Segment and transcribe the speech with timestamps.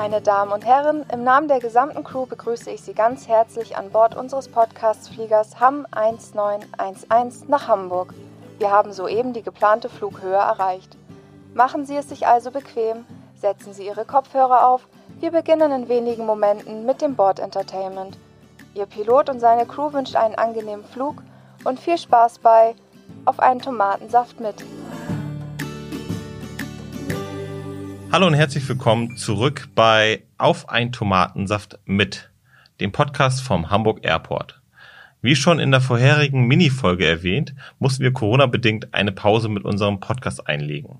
[0.00, 3.90] Meine Damen und Herren, im Namen der gesamten Crew begrüße ich Sie ganz herzlich an
[3.90, 8.14] Bord unseres Podcast-Fliegers HAM 1911 nach Hamburg.
[8.58, 10.96] Wir haben soeben die geplante Flughöhe erreicht.
[11.52, 13.04] Machen Sie es sich also bequem,
[13.34, 14.88] setzen Sie Ihre Kopfhörer auf.
[15.18, 18.16] Wir beginnen in wenigen Momenten mit dem Bord-Entertainment.
[18.72, 21.22] Ihr Pilot und seine Crew wünscht einen angenehmen Flug
[21.64, 22.74] und viel Spaß bei
[23.26, 24.64] Auf einen Tomatensaft mit.
[28.12, 32.28] Hallo und herzlich willkommen zurück bei Auf ein Tomatensaft mit,
[32.80, 34.60] dem Podcast vom Hamburg Airport.
[35.22, 40.48] Wie schon in der vorherigen Mini-Folge erwähnt, mussten wir Corona-bedingt eine Pause mit unserem Podcast
[40.48, 40.98] einlegen.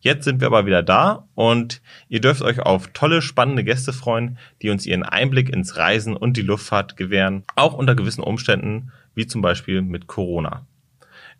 [0.00, 4.36] Jetzt sind wir aber wieder da und ihr dürft euch auf tolle, spannende Gäste freuen,
[4.60, 9.28] die uns ihren Einblick ins Reisen und die Luftfahrt gewähren, auch unter gewissen Umständen, wie
[9.28, 10.66] zum Beispiel mit Corona.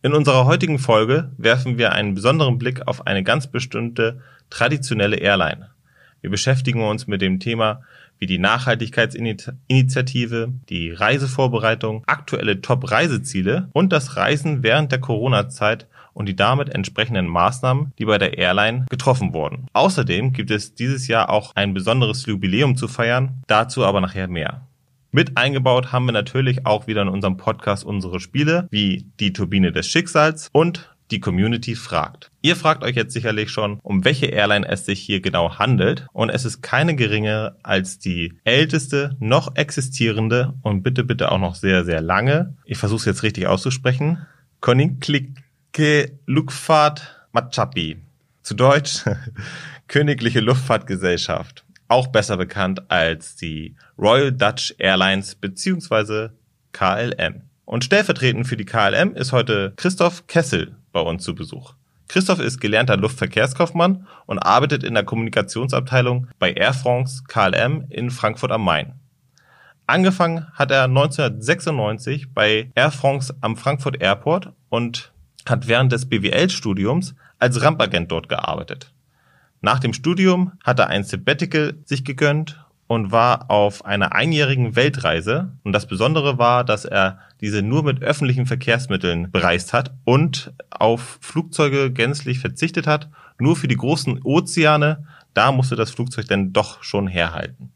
[0.01, 5.71] In unserer heutigen Folge werfen wir einen besonderen Blick auf eine ganz bestimmte traditionelle Airline.
[6.21, 7.81] Wir beschäftigen uns mit dem Thema
[8.21, 16.37] wie die Nachhaltigkeitsinitiative, die Reisevorbereitung, aktuelle Top-Reiseziele und das Reisen während der Corona-Zeit und die
[16.37, 19.67] damit entsprechenden Maßnahmen, die bei der Airline getroffen wurden.
[19.73, 24.68] Außerdem gibt es dieses Jahr auch ein besonderes Jubiläum zu feiern, dazu aber nachher mehr.
[25.11, 29.73] Mit eingebaut haben wir natürlich auch wieder in unserem Podcast unsere Spiele, wie die Turbine
[29.73, 32.31] des Schicksals und die Community fragt.
[32.43, 36.07] Ihr fragt euch jetzt sicherlich schon, um welche Airline es sich hier genau handelt.
[36.13, 41.55] Und es ist keine geringe als die älteste noch existierende und bitte, bitte auch noch
[41.55, 42.55] sehr, sehr lange.
[42.67, 44.27] Ich versuche es jetzt richtig auszusprechen.
[44.61, 47.97] Koninklijke Luftfahrt Machapi.
[48.43, 49.05] Zu Deutsch
[49.89, 56.29] Königliche Luftfahrtgesellschaft auch besser bekannt als die Royal Dutch Airlines bzw.
[56.73, 57.43] KLM.
[57.65, 61.75] Und stellvertretend für die KLM ist heute Christoph Kessel bei uns zu Besuch.
[62.09, 68.53] Christoph ist gelernter Luftverkehrskaufmann und arbeitet in der Kommunikationsabteilung bei Air France KLM in Frankfurt
[68.53, 68.95] am Main.
[69.87, 75.13] Angefangen hat er 1996 bei Air France am Frankfurt Airport und
[75.49, 78.93] hat während des BWL-Studiums als Rampagent dort gearbeitet.
[79.61, 85.53] Nach dem Studium hat er ein Sabbatical sich gegönnt und war auf einer einjährigen Weltreise.
[85.63, 91.19] Und das Besondere war, dass er diese nur mit öffentlichen Verkehrsmitteln bereist hat und auf
[91.21, 93.11] Flugzeuge gänzlich verzichtet hat.
[93.39, 95.05] Nur für die großen Ozeane,
[95.35, 97.71] da musste das Flugzeug dann doch schon herhalten.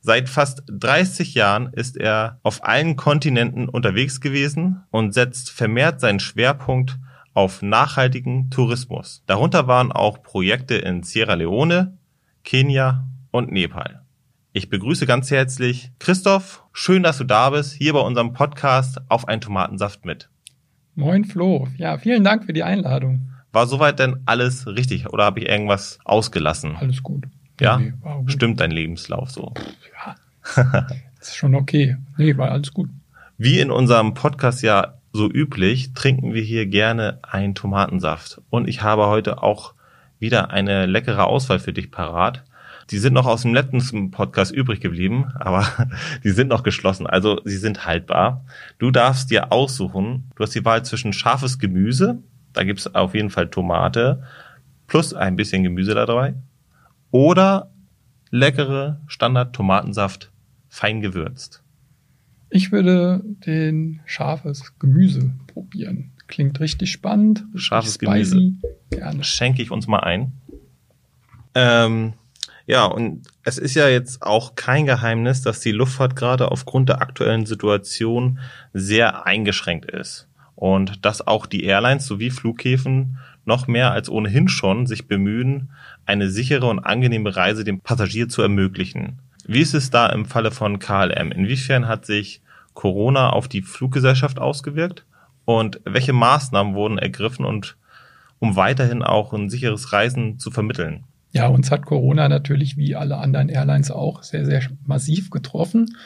[0.00, 6.20] Seit fast 30 Jahren ist er auf allen Kontinenten unterwegs gewesen und setzt vermehrt seinen
[6.20, 6.98] Schwerpunkt
[7.34, 9.22] auf nachhaltigen Tourismus.
[9.26, 11.96] Darunter waren auch Projekte in Sierra Leone,
[12.44, 14.02] Kenia und Nepal.
[14.52, 16.64] Ich begrüße ganz herzlich Christoph.
[16.72, 20.28] Schön, dass du da bist, hier bei unserem Podcast auf einen Tomatensaft mit.
[20.96, 21.68] Moin Flo.
[21.76, 23.30] Ja, vielen Dank für die Einladung.
[23.52, 26.76] War soweit denn alles richtig oder habe ich irgendwas ausgelassen?
[26.76, 27.26] Alles gut.
[27.60, 27.78] Ja?
[27.78, 28.32] Nee, gut.
[28.32, 29.54] Stimmt dein Lebenslauf so?
[29.94, 30.86] Ja.
[31.20, 31.96] ist schon okay.
[32.16, 32.90] Nee, war alles gut.
[33.38, 38.40] Wie in unserem Podcast ja so üblich, trinken wir hier gerne einen Tomatensaft.
[38.50, 39.74] Und ich habe heute auch
[40.18, 42.44] wieder eine leckere Auswahl für dich parat.
[42.90, 45.66] Die sind noch aus dem letzten Podcast übrig geblieben, aber
[46.24, 47.06] die sind noch geschlossen.
[47.06, 48.44] Also sie sind haltbar.
[48.78, 50.30] Du darfst dir aussuchen.
[50.36, 52.18] Du hast die Wahl zwischen scharfes Gemüse.
[52.52, 54.22] Da gibt's auf jeden Fall Tomate
[54.86, 56.34] plus ein bisschen Gemüse da dabei.
[57.12, 57.70] Oder
[58.30, 60.30] leckere Standard-Tomatensaft
[60.68, 61.62] fein gewürzt.
[62.50, 66.10] Ich würde den scharfes Gemüse probieren.
[66.26, 67.44] Klingt richtig spannend.
[67.52, 68.34] Richtig scharfes spicy.
[68.34, 68.52] Gemüse.
[68.90, 69.24] Gerne.
[69.24, 70.32] Schenke ich uns mal ein.
[71.54, 72.14] Ähm,
[72.66, 77.00] ja, und es ist ja jetzt auch kein Geheimnis, dass die Luftfahrt gerade aufgrund der
[77.00, 78.38] aktuellen Situation
[78.72, 80.28] sehr eingeschränkt ist.
[80.54, 85.70] Und dass auch die Airlines sowie Flughäfen noch mehr als ohnehin schon sich bemühen,
[86.06, 89.18] eine sichere und angenehme Reise dem Passagier zu ermöglichen.
[89.46, 91.32] Wie ist es da im Falle von KLM?
[91.32, 92.42] Inwiefern hat sich
[92.74, 95.04] Corona auf die Fluggesellschaft ausgewirkt?
[95.44, 97.76] Und welche Maßnahmen wurden ergriffen und
[98.38, 101.04] um weiterhin auch ein sicheres Reisen zu vermitteln?
[101.32, 105.96] Ja, uns hat Corona natürlich wie alle anderen Airlines auch sehr, sehr massiv getroffen.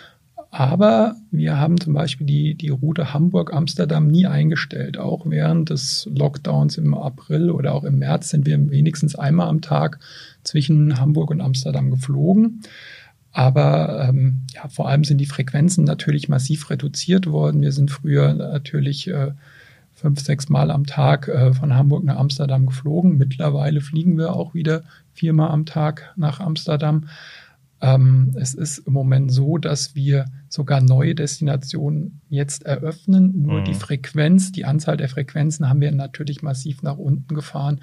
[0.50, 4.98] Aber wir haben zum Beispiel die, die Route Hamburg-Amsterdam nie eingestellt.
[4.98, 9.62] Auch während des Lockdowns im April oder auch im März sind wir wenigstens einmal am
[9.62, 9.98] Tag
[10.44, 12.60] zwischen Hamburg und Amsterdam geflogen.
[13.34, 17.62] Aber ähm, ja, vor allem sind die Frequenzen natürlich massiv reduziert worden.
[17.62, 19.32] Wir sind früher natürlich äh,
[19.92, 23.19] fünf, sechs Mal am Tag äh, von Hamburg nach Amsterdam geflogen.
[23.19, 27.08] Mittlerweile fliegen wir auch wieder viermal am Tag nach Amsterdam.
[27.81, 33.42] Ähm, es ist im Moment so, dass wir sogar neue Destinationen jetzt eröffnen.
[33.42, 33.64] Nur mhm.
[33.64, 37.81] die Frequenz, die Anzahl der Frequenzen haben wir natürlich massiv nach unten gefahren,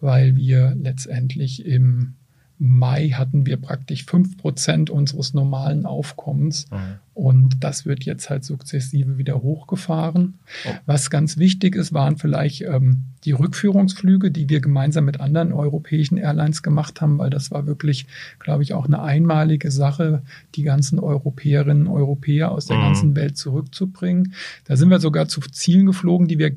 [0.00, 2.14] weil wir letztendlich im
[2.58, 6.66] Mai hatten wir praktisch fünf Prozent unseres normalen Aufkommens.
[6.70, 6.98] Mhm.
[7.14, 10.38] Und das wird jetzt halt sukzessive wieder hochgefahren.
[10.66, 10.70] Oh.
[10.86, 16.16] Was ganz wichtig ist, waren vielleicht ähm, die Rückführungsflüge, die wir gemeinsam mit anderen europäischen
[16.16, 18.06] Airlines gemacht haben, weil das war wirklich,
[18.38, 20.22] glaube ich, auch eine einmalige Sache,
[20.54, 22.82] die ganzen Europäerinnen und Europäer aus der mhm.
[22.82, 24.34] ganzen Welt zurückzubringen.
[24.64, 26.52] Da sind wir sogar zu Zielen geflogen, die wir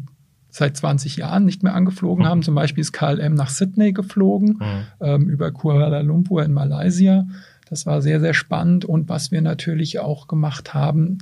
[0.52, 2.44] seit 20 Jahren nicht mehr angeflogen haben.
[2.44, 4.84] Zum Beispiel ist KLM nach Sydney geflogen, mhm.
[5.00, 7.26] ähm, über Kuala Lumpur in Malaysia.
[7.70, 8.86] Das war sehr, sehr spannend.
[8.86, 11.20] Und was wir natürlich auch gemacht haben,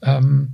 [0.00, 0.52] ähm,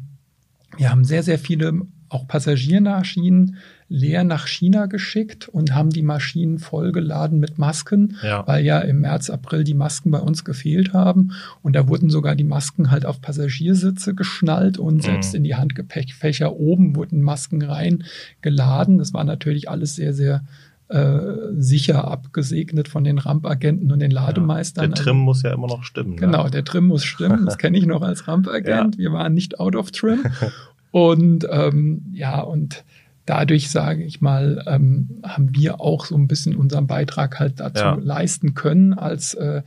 [0.77, 1.83] wir haben sehr, sehr viele
[2.15, 3.57] auch Passagiermaschinen
[3.89, 8.47] leer nach China geschickt und haben die Maschinen vollgeladen mit Masken, ja.
[8.47, 11.33] weil ja im März, April die Masken bei uns gefehlt haben.
[11.63, 15.01] Und da wurden sogar die Masken halt auf Passagiersitze geschnallt und mhm.
[15.01, 18.99] selbst in die Handgepäckfächer oben wurden Masken reingeladen.
[18.99, 20.45] Das war natürlich alles sehr, sehr
[20.89, 24.91] äh, sicher abgesegnet von den Rampagenten und den Lademeistern.
[24.91, 26.11] Ja, der Trim muss ja immer noch stimmen.
[26.11, 26.17] Ne?
[26.17, 27.45] Genau, der Trim muss stimmen.
[27.55, 28.95] Das kenne ich noch als Rampagent.
[28.95, 28.99] Ja.
[28.99, 30.25] Wir waren nicht out of Trim.
[30.95, 32.85] Und ähm, ja, und
[33.27, 37.83] dadurch, sage ich mal, ähm, haben wir auch so ein bisschen unseren Beitrag halt dazu
[37.83, 37.99] ja.
[38.01, 39.63] leisten können als äh,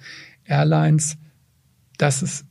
[0.46, 1.18] Airlines,
[1.98, 2.46] dass es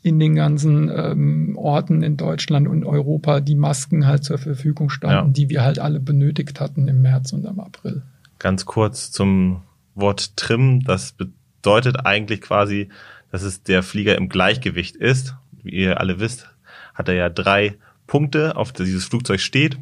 [0.00, 5.28] in den ganzen ähm, Orten in Deutschland und Europa die Masken halt zur Verfügung standen,
[5.28, 5.32] ja.
[5.34, 8.00] die wir halt alle benötigt hatten im März und im April.
[8.38, 9.60] Ganz kurz zum
[9.94, 10.82] Wort Trim.
[10.84, 12.88] Das bedeutet eigentlich quasi,
[13.30, 15.36] dass es der Flieger im Gleichgewicht ist.
[15.62, 16.48] Wie ihr alle wisst,
[16.94, 19.78] hat er ja drei Punkte, auf die dieses Flugzeug steht.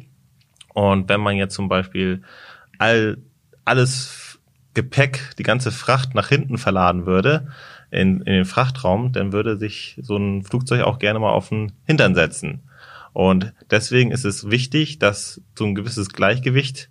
[0.73, 2.21] Und wenn man jetzt zum Beispiel
[2.77, 3.17] all,
[3.63, 4.39] alles
[4.73, 7.47] Gepäck, die ganze Fracht nach hinten verladen würde,
[7.91, 11.71] in, in den Frachtraum, dann würde sich so ein Flugzeug auch gerne mal auf den
[11.85, 12.63] Hintern setzen.
[13.13, 16.89] Und deswegen ist es wichtig, dass so ein gewisses Gleichgewicht,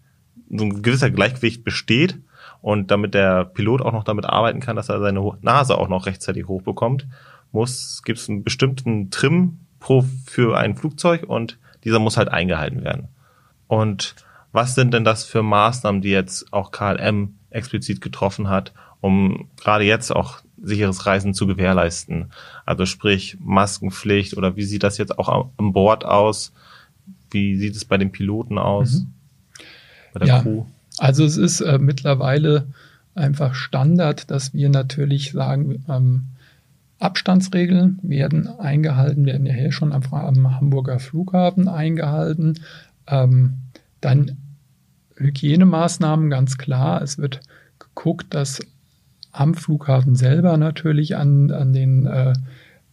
[0.48, 2.18] so ein gewisser Gleichgewicht besteht
[2.62, 6.06] und damit der Pilot auch noch damit arbeiten kann, dass er seine Nase auch noch
[6.06, 7.06] rechtzeitig hochbekommt,
[7.52, 12.82] muss, gibt es einen bestimmten Trim pro für ein Flugzeug und dieser muss halt eingehalten
[12.84, 13.08] werden.
[13.68, 14.14] Und
[14.50, 18.72] was sind denn das für Maßnahmen, die jetzt auch KLM explizit getroffen hat,
[19.02, 22.32] um gerade jetzt auch sicheres Reisen zu gewährleisten?
[22.64, 26.54] Also sprich Maskenpflicht oder wie sieht das jetzt auch an Bord aus?
[27.30, 29.00] Wie sieht es bei den Piloten aus?
[29.00, 29.12] Mhm.
[30.14, 30.64] Bei der ja, Crew?
[30.96, 32.68] Also es ist äh, mittlerweile
[33.14, 36.28] einfach Standard, dass wir natürlich sagen, ähm,
[36.98, 42.60] Abstandsregeln werden eingehalten, werden ja hier schon am, am Hamburger Flughafen eingehalten.
[43.06, 43.54] Ähm,
[44.00, 44.38] dann
[45.16, 47.02] Hygienemaßnahmen, ganz klar.
[47.02, 47.40] Es wird
[47.78, 48.60] geguckt, dass
[49.32, 52.32] am Flughafen selber natürlich an, an den, äh,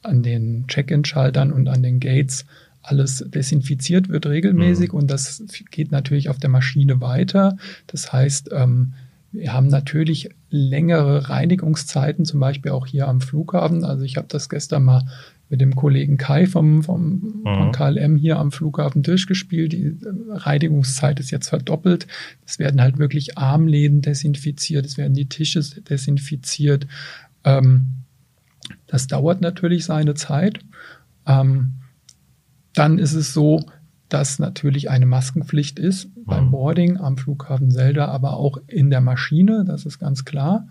[0.05, 2.45] den Check-in-Schaltern und an den Gates
[2.83, 4.99] alles desinfiziert wird regelmäßig mhm.
[4.99, 7.57] und das geht natürlich auf der Maschine weiter.
[7.87, 8.93] Das heißt, ähm,
[9.31, 13.83] wir haben natürlich längere Reinigungszeiten, zum Beispiel auch hier am Flughafen.
[13.83, 15.05] Also ich habe das gestern mal
[15.49, 17.43] mit dem Kollegen Kai vom, vom, mhm.
[17.43, 19.73] von KLM hier am Flughafen durchgespielt.
[19.73, 19.97] Die
[20.29, 22.05] Reinigungszeit ist jetzt verdoppelt.
[22.45, 26.85] Es werden halt wirklich Armläden desinfiziert, es werden die Tische desinfiziert.
[27.43, 27.87] Ähm,
[28.87, 30.59] das dauert natürlich seine Zeit.
[31.25, 31.73] Ähm,
[32.73, 33.61] dann ist es so,
[34.11, 36.25] dass natürlich eine Maskenpflicht ist mhm.
[36.25, 40.67] beim Boarding am Flughafen selber, aber auch in der Maschine, das ist ganz klar.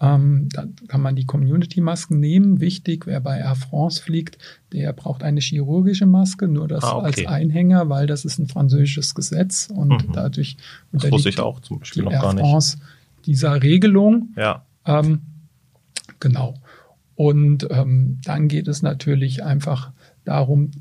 [0.00, 2.60] Ähm, da kann man die Community-Masken nehmen.
[2.60, 4.36] Wichtig, wer bei Air France fliegt,
[4.72, 7.06] der braucht eine chirurgische Maske, nur das ah, okay.
[7.06, 10.12] als Einhänger, weil das ist ein französisches Gesetz und mhm.
[10.12, 10.56] dadurch
[10.90, 12.20] unterliegt auch zum Beispiel die Air.
[12.20, 12.78] France
[13.26, 14.30] dieser Regelung.
[14.36, 14.66] Ja.
[14.84, 15.20] Ähm,
[16.18, 16.54] genau.
[17.14, 19.92] Und ähm, dann geht es natürlich einfach
[20.24, 20.72] darum,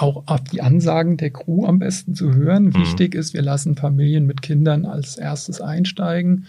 [0.00, 2.66] auch auf die Ansagen der Crew am besten zu hören.
[2.66, 2.74] Mhm.
[2.74, 6.46] Wichtig ist, wir lassen Familien mit Kindern als erstes einsteigen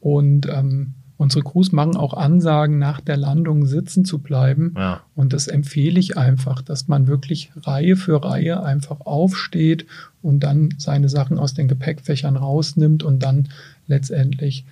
[0.00, 4.74] und ähm, unsere Crews machen auch Ansagen, nach der Landung sitzen zu bleiben.
[4.76, 5.00] Ja.
[5.14, 9.86] Und das empfehle ich einfach, dass man wirklich Reihe für Reihe einfach aufsteht
[10.22, 13.48] und dann seine Sachen aus den Gepäckfächern rausnimmt und dann
[13.86, 14.66] letztendlich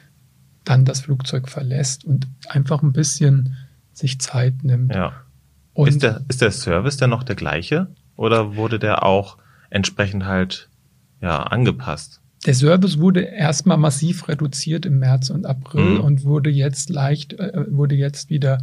[0.65, 3.57] dann das Flugzeug verlässt und einfach ein bisschen
[3.93, 4.95] sich Zeit nimmt.
[4.95, 5.13] Ja.
[5.75, 7.89] Ist der, ist der Service denn noch der gleiche?
[8.23, 9.37] Oder wurde der auch
[9.69, 10.69] entsprechend halt
[11.21, 12.21] ja angepasst?
[12.47, 16.01] Der Service wurde erstmal massiv reduziert im März und April mhm.
[16.01, 18.59] und wurde jetzt leicht, äh, wurde jetzt wieder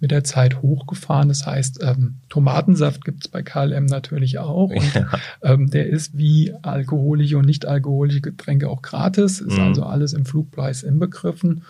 [0.00, 1.28] mit der Zeit hochgefahren.
[1.28, 4.70] Das heißt, ähm, Tomatensaft gibt es bei KLM natürlich auch.
[4.70, 5.06] Und ja.
[5.42, 9.64] ähm, der ist wie alkoholische und nicht alkoholische Getränke auch gratis, ist mhm.
[9.64, 11.62] also alles im Flugpreis inbegriffen.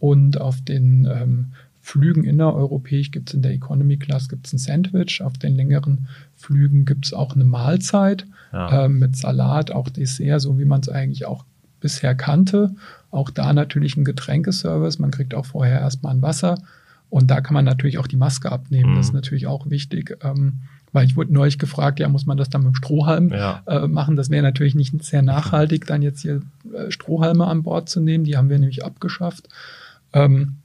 [0.00, 1.52] Und auf den ähm,
[1.88, 5.22] Flügen innereuropäisch gibt es in der Economy Class gibt's ein Sandwich.
[5.22, 8.84] Auf den längeren Flügen gibt es auch eine Mahlzeit ja.
[8.84, 11.46] äh, mit Salat, auch Dessert, so wie man es eigentlich auch
[11.80, 12.74] bisher kannte.
[13.10, 14.98] Auch da natürlich ein Getränkeservice.
[14.98, 16.58] Man kriegt auch vorher erstmal ein Wasser.
[17.08, 18.90] Und da kann man natürlich auch die Maske abnehmen.
[18.90, 18.96] Mhm.
[18.96, 19.20] Das ist mhm.
[19.20, 20.18] natürlich auch wichtig.
[20.22, 20.58] Ähm,
[20.92, 23.62] weil ich wurde neulich gefragt, ja, muss man das dann mit dem Strohhalm ja.
[23.66, 24.14] äh, machen?
[24.14, 28.24] Das wäre natürlich nicht sehr nachhaltig, dann jetzt hier äh, Strohhalme an Bord zu nehmen.
[28.24, 29.48] Die haben wir nämlich abgeschafft.
[30.12, 30.56] Ähm,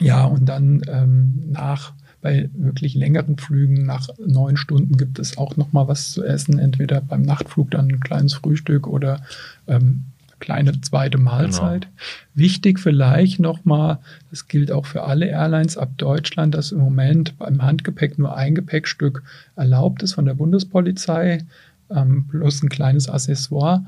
[0.00, 5.56] ja, und dann ähm, nach bei wirklich längeren Flügen nach neun Stunden gibt es auch
[5.56, 6.58] noch mal was zu essen.
[6.58, 9.22] Entweder beim Nachtflug dann ein kleines Frühstück oder
[9.68, 10.04] ähm,
[10.40, 11.82] kleine zweite Mahlzeit.
[11.82, 11.94] Genau.
[12.34, 13.98] Wichtig vielleicht nochmal,
[14.30, 18.54] das gilt auch für alle Airlines ab Deutschland, dass im Moment beim Handgepäck nur ein
[18.54, 19.22] Gepäckstück
[19.56, 21.44] erlaubt ist von der Bundespolizei,
[21.90, 23.84] ähm, plus ein kleines Accessoire.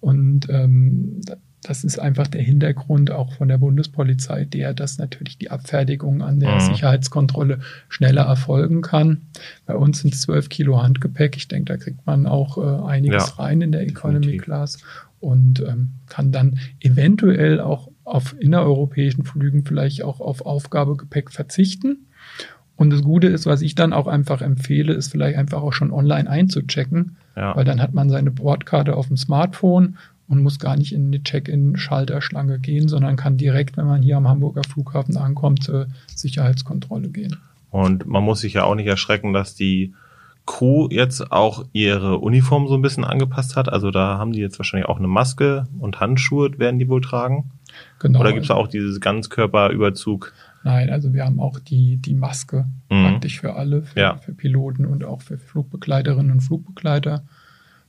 [0.00, 1.20] Und ähm,
[1.64, 6.38] das ist einfach der Hintergrund auch von der Bundespolizei, der, dass natürlich die Abfertigung an
[6.38, 6.60] der mhm.
[6.60, 9.22] Sicherheitskontrolle schneller erfolgen kann.
[9.64, 11.36] Bei uns sind es 12 Kilo Handgepäck.
[11.36, 14.44] Ich denke, da kriegt man auch äh, einiges ja, rein in der Economy definitiv.
[14.44, 14.78] Class
[15.20, 22.06] und ähm, kann dann eventuell auch auf innereuropäischen Flügen vielleicht auch auf Aufgabegepäck verzichten.
[22.76, 25.92] Und das Gute ist, was ich dann auch einfach empfehle, ist vielleicht einfach auch schon
[25.92, 27.56] online einzuchecken, ja.
[27.56, 29.96] weil dann hat man seine Bordkarte auf dem Smartphone
[30.28, 34.28] und muss gar nicht in die Check-in-Schalterschlange gehen, sondern kann direkt, wenn man hier am
[34.28, 37.36] Hamburger Flughafen ankommt, zur Sicherheitskontrolle gehen.
[37.70, 39.94] Und man muss sich ja auch nicht erschrecken, dass die
[40.46, 43.68] Crew jetzt auch ihre Uniform so ein bisschen angepasst hat.
[43.68, 47.50] Also da haben die jetzt wahrscheinlich auch eine Maske und Handschuhe werden die wohl tragen.
[47.98, 48.20] Genau.
[48.20, 50.32] Oder gibt es auch dieses Ganzkörperüberzug?
[50.62, 53.08] Nein, also wir haben auch die, die Maske mhm.
[53.08, 54.16] praktisch für alle, für, ja.
[54.16, 57.24] für Piloten und auch für Flugbegleiterinnen und Flugbegleiter,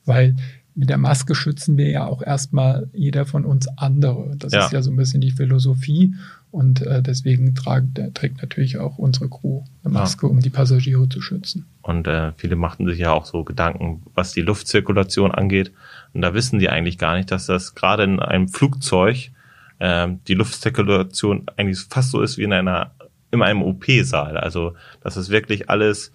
[0.06, 0.36] weil
[0.76, 4.36] mit der Maske schützen wir ja auch erstmal jeder von uns andere.
[4.38, 4.66] Das ja.
[4.66, 6.14] ist ja so ein bisschen die Philosophie.
[6.52, 10.32] Und äh, deswegen tragt, trägt natürlich auch unsere Crew eine Maske, ja.
[10.32, 11.66] um die Passagiere zu schützen.
[11.82, 15.72] Und äh, viele machten sich ja auch so Gedanken, was die Luftzirkulation angeht.
[16.14, 19.32] Und da wissen die eigentlich gar nicht, dass das gerade in einem Flugzeug
[19.80, 22.92] äh, die Luftzirkulation eigentlich fast so ist wie in einer
[23.32, 24.38] in einem OP-Saal.
[24.38, 26.12] Also dass es wirklich alles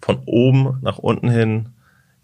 [0.00, 1.68] von oben nach unten hin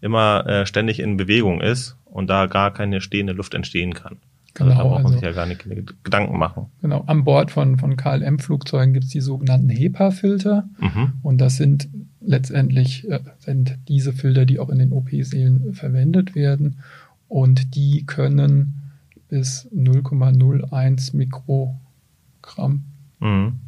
[0.01, 4.17] immer äh, ständig in Bewegung ist und da gar keine stehende Luft entstehen kann.
[4.53, 5.65] Genau, also da braucht man also, sich ja gar nicht
[6.03, 6.65] Gedanken machen.
[6.81, 10.67] Genau, an Bord von, von KLM-Flugzeugen gibt es die sogenannten HEPA-Filter.
[10.79, 11.13] Mhm.
[11.21, 11.89] Und das sind
[12.21, 16.79] letztendlich äh, sind diese Filter, die auch in den OP-Seelen verwendet werden.
[17.27, 18.91] Und die können
[19.29, 22.83] bis 0,01 Mikrogramm,
[23.19, 23.59] mhm.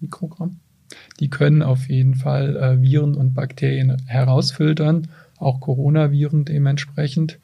[0.00, 0.60] Mikrogramm,
[1.18, 5.08] die können auf jeden Fall äh, Viren und Bakterien herausfiltern,
[5.38, 7.38] auch Coronaviren dementsprechend.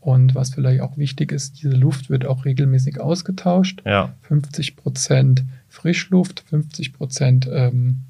[0.00, 3.82] Und was vielleicht auch wichtig ist, diese Luft wird auch regelmäßig ausgetauscht.
[3.86, 4.14] Ja.
[4.22, 8.00] 50 Prozent Frischluft, 50 Prozent ähm,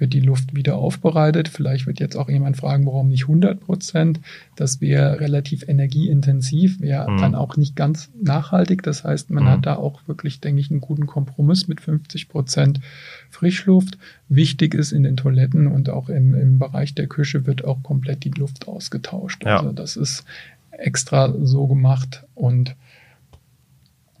[0.00, 1.48] wird die Luft wieder aufbereitet.
[1.48, 4.20] Vielleicht wird jetzt auch jemand fragen, warum nicht 100 Prozent.
[4.56, 7.18] Das wäre relativ energieintensiv, wäre mhm.
[7.18, 8.82] dann auch nicht ganz nachhaltig.
[8.82, 9.48] Das heißt, man mhm.
[9.48, 12.80] hat da auch wirklich, denke ich, einen guten Kompromiss mit 50 Prozent
[13.28, 13.98] Frischluft.
[14.28, 18.24] Wichtig ist in den Toiletten und auch im, im Bereich der Küche wird auch komplett
[18.24, 19.44] die Luft ausgetauscht.
[19.44, 19.58] Ja.
[19.58, 20.24] Also das ist
[20.70, 22.24] extra so gemacht.
[22.34, 22.74] Und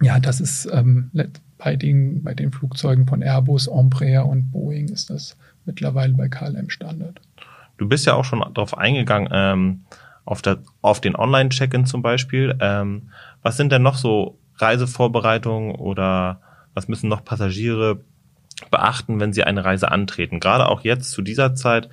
[0.02, 1.10] ja, das ist ähm,
[1.58, 5.36] bei, den, bei den Flugzeugen von Airbus, Embraer und Boeing ist das
[5.70, 7.20] mittlerweile bei KLM Standard.
[7.78, 9.84] Du bist ja auch schon darauf eingegangen, ähm,
[10.24, 12.56] auf, der, auf den Online-Check-In zum Beispiel.
[12.60, 13.10] Ähm,
[13.42, 16.40] was sind denn noch so Reisevorbereitungen oder
[16.74, 18.00] was müssen noch Passagiere
[18.70, 20.38] beachten, wenn sie eine Reise antreten.
[20.38, 21.88] Gerade auch jetzt zu dieser Zeit,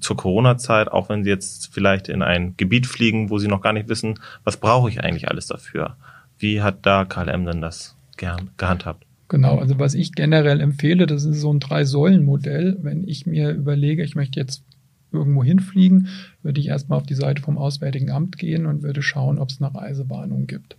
[0.00, 3.74] zur Corona-Zeit, auch wenn sie jetzt vielleicht in ein Gebiet fliegen, wo sie noch gar
[3.74, 5.96] nicht wissen, was brauche ich eigentlich alles dafür.
[6.38, 9.07] Wie hat da KLM denn das gern gehandhabt?
[9.28, 12.78] Genau, also was ich generell empfehle, das ist so ein Drei-Säulen-Modell.
[12.80, 14.62] Wenn ich mir überlege, ich möchte jetzt
[15.12, 16.08] irgendwo hinfliegen,
[16.42, 19.60] würde ich erstmal auf die Seite vom Auswärtigen Amt gehen und würde schauen, ob es
[19.60, 20.76] eine Reisewarnung gibt.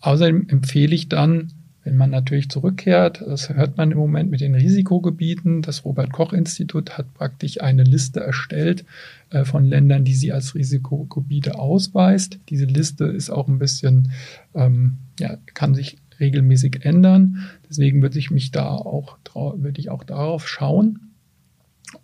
[0.00, 1.52] Außerdem empfehle ich dann,
[1.84, 6.32] wenn man natürlich zurückkehrt, das hört man im Moment mit den Risikogebieten, das Robert Koch
[6.32, 8.84] Institut hat praktisch eine Liste erstellt
[9.30, 12.40] äh, von Ländern, die sie als Risikogebiete ausweist.
[12.48, 14.10] Diese Liste ist auch ein bisschen,
[14.54, 17.46] ähm, ja, kann sich regelmäßig ändern.
[17.68, 21.12] Deswegen würde ich mich da auch, würde ich auch darauf schauen.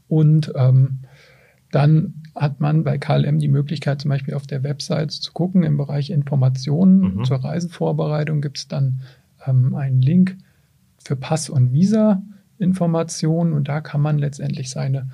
[0.08, 1.00] Und ähm,
[1.70, 5.76] dann hat man bei KLM die Möglichkeit, zum Beispiel auf der Website zu gucken, im
[5.76, 7.24] Bereich Informationen mhm.
[7.24, 9.00] zur Reisevorbereitung gibt es dann
[9.46, 10.36] ähm, einen Link
[11.02, 15.08] für Pass- und Visa-Informationen und da kann man letztendlich seine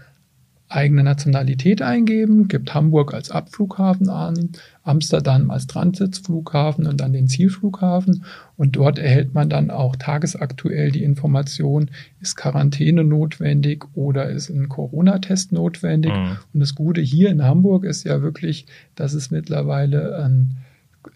[0.70, 4.50] eigene Nationalität eingeben, gibt Hamburg als Abflughafen an,
[4.82, 8.24] Amsterdam als Transitflughafen und dann den Zielflughafen.
[8.56, 14.68] Und dort erhält man dann auch tagesaktuell die Information, ist Quarantäne notwendig oder ist ein
[14.68, 16.12] Corona-Test notwendig.
[16.12, 16.36] Mhm.
[16.52, 20.56] Und das Gute hier in Hamburg ist ja wirklich, dass es mittlerweile ein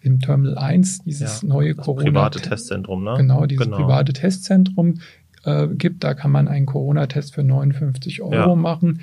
[0.01, 3.13] im Terminal 1 dieses Ja, neue Corona private Testzentrum, ne?
[3.17, 3.77] genau dieses Genau.
[3.77, 4.95] private Testzentrum
[5.45, 6.03] äh, gibt.
[6.03, 8.55] Da kann man einen Corona-Test für 59 Euro Ja.
[8.55, 9.01] machen.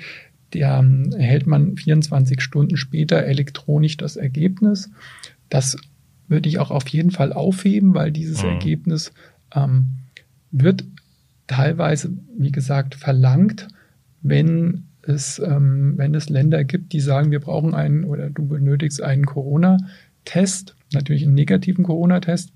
[0.53, 4.89] Der ähm, erhält man 24 Stunden später elektronisch das Ergebnis.
[5.49, 5.77] Das
[6.27, 8.49] würde ich auch auf jeden Fall aufheben, weil dieses Mhm.
[8.49, 9.11] Ergebnis
[9.53, 9.85] ähm,
[10.51, 10.83] wird
[11.47, 13.67] teilweise, wie gesagt, verlangt,
[14.21, 19.01] wenn es, ähm, wenn es Länder gibt, die sagen, wir brauchen einen oder du benötigst
[19.01, 22.51] einen Corona-Test, natürlich einen negativen Corona-Test.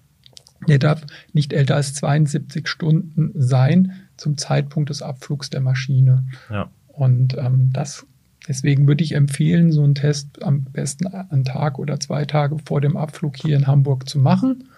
[0.67, 6.25] Der darf nicht älter als 72 Stunden sein zum Zeitpunkt des Abflugs der Maschine.
[6.49, 6.69] Ja.
[6.97, 8.05] Und ähm, das,
[8.47, 12.81] deswegen würde ich empfehlen, so einen Test am besten einen Tag oder zwei Tage vor
[12.81, 14.69] dem Abflug hier in Hamburg zu machen,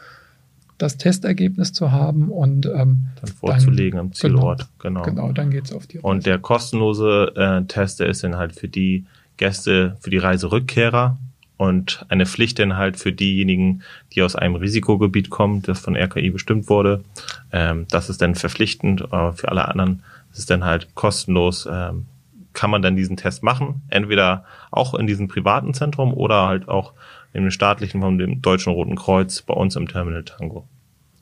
[0.78, 4.68] das Testergebnis zu haben und ähm, Dann vorzulegen am Zielort.
[4.80, 5.02] Genau.
[5.04, 8.68] genau, dann geht's auf die Und der kostenlose äh, Test, der ist dann halt für
[8.68, 9.06] die
[9.38, 11.18] Gäste, für die Reiserückkehrer
[11.58, 13.82] und eine Pflicht dann halt für diejenigen,
[14.14, 17.04] die aus einem Risikogebiet kommen, das von RKI bestimmt wurde.
[17.52, 20.04] Ähm, das ist dann verpflichtend, aber für alle anderen
[20.38, 21.68] ist dann halt kostenlos.
[21.72, 22.06] Ähm,
[22.54, 26.94] kann man dann diesen Test machen, entweder auch in diesem privaten Zentrum oder halt auch
[27.32, 30.68] in dem staatlichen von dem Deutschen Roten Kreuz bei uns im Terminal Tango.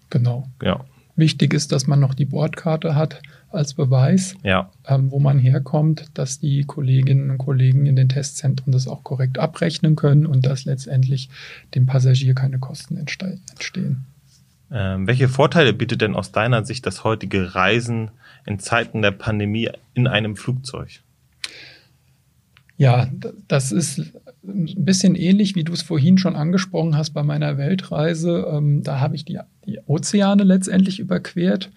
[0.09, 0.47] Genau.
[0.61, 5.39] Ja, Wichtig ist, dass man noch die Bordkarte hat als Beweis, ja, ähm, wo man
[5.39, 10.45] herkommt, dass die Kolleginnen und Kollegen in den Testzentren das auch korrekt abrechnen können und
[10.45, 11.29] dass letztendlich
[11.73, 14.05] dem Passagier keine Kosten entste entstehen.
[14.71, 18.11] Ähm, welche Vorteile bietet denn aus deiner Sicht das heutige Reisen
[18.45, 21.01] in Zeiten der Pandemie in einem Flugzeug?
[22.77, 23.09] Ja,
[23.47, 24.01] das ist
[24.43, 28.45] ein bisschen ähnlich, wie du es vorhin schon angesprochen hast bei meiner Weltreise.
[28.51, 31.71] Ähm, da habe ich die, die Ozeane letztendlich überquert.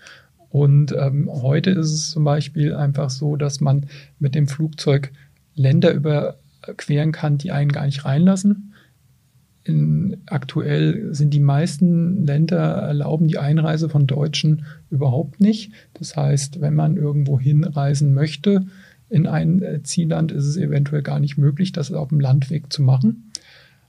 [0.51, 3.87] Und ähm, heute ist es zum Beispiel einfach so, dass man
[4.19, 5.13] mit dem Flugzeug
[5.55, 8.68] Länder überqueren kann, die einen gar nicht reinlassen.
[9.69, 15.73] In, aktuell sind die meisten Länder erlauben die Einreise von Deutschen überhaupt nicht.
[15.95, 18.67] Das heißt, wenn man irgendwo hinreisen möchte,
[19.11, 22.83] in ein äh, Zielland ist es eventuell gar nicht möglich, das auf dem Landweg zu
[22.83, 23.31] machen.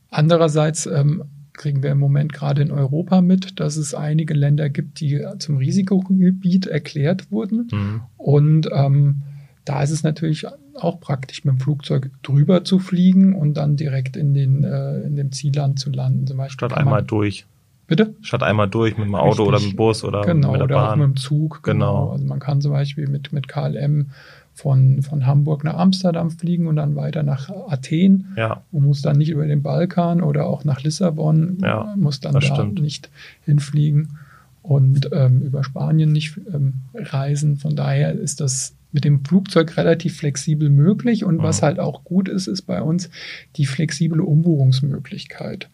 [0.10, 1.24] Andererseits ähm,
[1.54, 5.58] kriegen wir im Moment gerade in Europa mit, dass es einige Länder gibt, die zum
[5.58, 7.68] Risikogebiet erklärt wurden.
[7.72, 8.02] Mhm.
[8.18, 9.22] Und ähm,
[9.66, 10.46] da ist es natürlich
[10.84, 15.16] auch praktisch, mit dem Flugzeug drüber zu fliegen und dann direkt in, den, äh, in
[15.16, 16.28] dem Zielland zu landen.
[16.28, 17.46] Zum Beispiel Statt einmal durch.
[17.88, 18.14] Bitte?
[18.22, 19.48] Statt einmal durch mit dem Auto Richtig.
[19.48, 21.00] oder mit dem Bus oder genau, mit der oder auch Bahn.
[21.00, 21.64] mit dem Zug.
[21.64, 22.12] Genau.
[22.12, 24.12] Also man kann zum Beispiel mit, mit KLM
[24.54, 29.18] von, von Hamburg nach Amsterdam fliegen und dann weiter nach Athen ja, und muss dann
[29.18, 32.82] nicht über den Balkan oder auch nach Lissabon, Ja, muss dann da stimmt.
[32.82, 33.10] nicht
[33.46, 34.20] hinfliegen
[34.62, 37.58] und ähm, über Spanien nicht ähm, reisen.
[37.58, 41.66] Von daher ist das mit dem Flugzeug relativ flexibel möglich und was Mhm.
[41.66, 43.10] halt auch gut ist, ist bei uns
[43.56, 45.70] die flexible Umbuchungsmöglichkeit.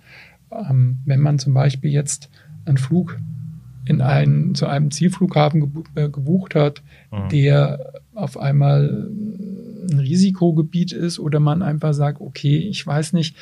[0.52, 2.30] Ähm, wenn man zum Beispiel jetzt
[2.66, 3.18] einen Flug
[3.86, 7.30] in einen, zu einem Zielflughafen äh, gebucht hat, Mhm.
[7.30, 9.08] der auf einmal
[9.92, 13.36] ein Risikogebiet ist oder man einfach sagt, okay, ich weiß nicht,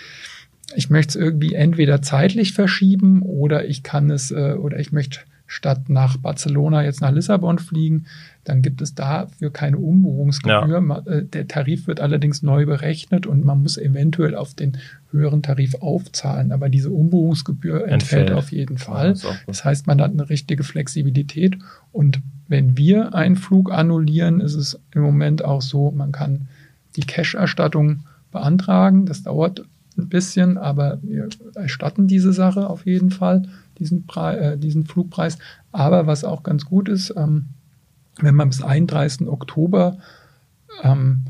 [0.75, 5.19] ich möchte es irgendwie entweder zeitlich verschieben oder ich kann es äh, oder ich möchte
[5.53, 8.05] statt nach Barcelona jetzt nach Lissabon fliegen,
[8.43, 10.81] dann gibt es dafür keine Umbuchungsgebühr.
[10.81, 14.77] Ma- äh, Der Tarif wird allerdings neu berechnet und man muss eventuell auf den
[15.11, 18.31] höheren Tarif aufzahlen, aber diese Umbuchungsgebühr entfällt, Entfällt.
[18.33, 19.13] auf jeden Ja, Fall.
[19.13, 19.43] gut.
[19.47, 21.57] Das heißt, man hat eine richtige Flexibilität
[21.91, 26.47] und wenn wir einen Flug annullieren, ist es im Moment auch so, man kann
[26.95, 27.99] die Cash-Erstattung
[28.31, 29.05] beantragen.
[29.05, 29.63] Das dauert
[29.97, 33.43] ein bisschen, aber wir erstatten diese Sache auf jeden Fall,
[33.79, 35.37] diesen, Pre äh, diesen Flugpreis.
[35.71, 37.45] Aber was auch ganz gut ist, ähm,
[38.21, 39.27] wenn man bis 31.
[39.27, 39.97] Oktober
[40.83, 41.23] ähm,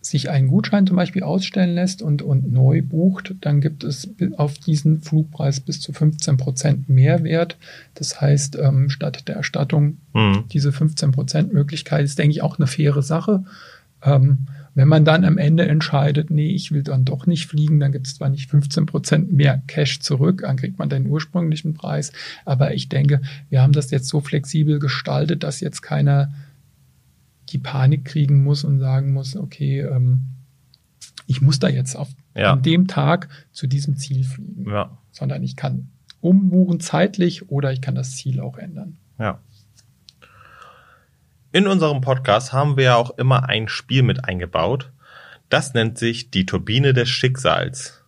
[0.00, 4.58] sich einen Gutschein zum Beispiel ausstellen lässt und, und neu bucht, dann gibt es auf
[4.58, 7.56] diesen Flugpreis bis zu 15 Prozent Mehrwert.
[7.94, 10.44] Das heißt, ähm, statt der Erstattung Mhm.
[10.52, 13.44] diese 15 Prozent Möglichkeit ist, denke ich, auch eine faire Sache.
[14.02, 17.92] Ähm, wenn man dann am Ende entscheidet, nee, ich will dann doch nicht fliegen, dann
[17.92, 22.12] gibt es zwar nicht 15 Prozent mehr Cash zurück, dann kriegt man den ursprünglichen Preis.
[22.46, 26.32] Aber ich denke, wir haben das jetzt so flexibel gestaltet, dass jetzt keiner
[27.50, 30.20] die Panik kriegen muss und sagen muss, okay, ähm,
[31.26, 32.52] ich muss da jetzt auf, Ja.
[32.54, 35.88] an dem Tag zu diesem Ziel fliegen, Ja, sondern ich kann
[36.22, 38.96] umbuchen zeitlich oder ich kann das Ziel auch ändern.
[39.18, 39.38] ja.
[41.54, 44.90] In unserem Podcast haben wir ja auch immer ein Spiel mit eingebaut.
[45.50, 48.02] Das nennt sich die Turbine des Schicksals.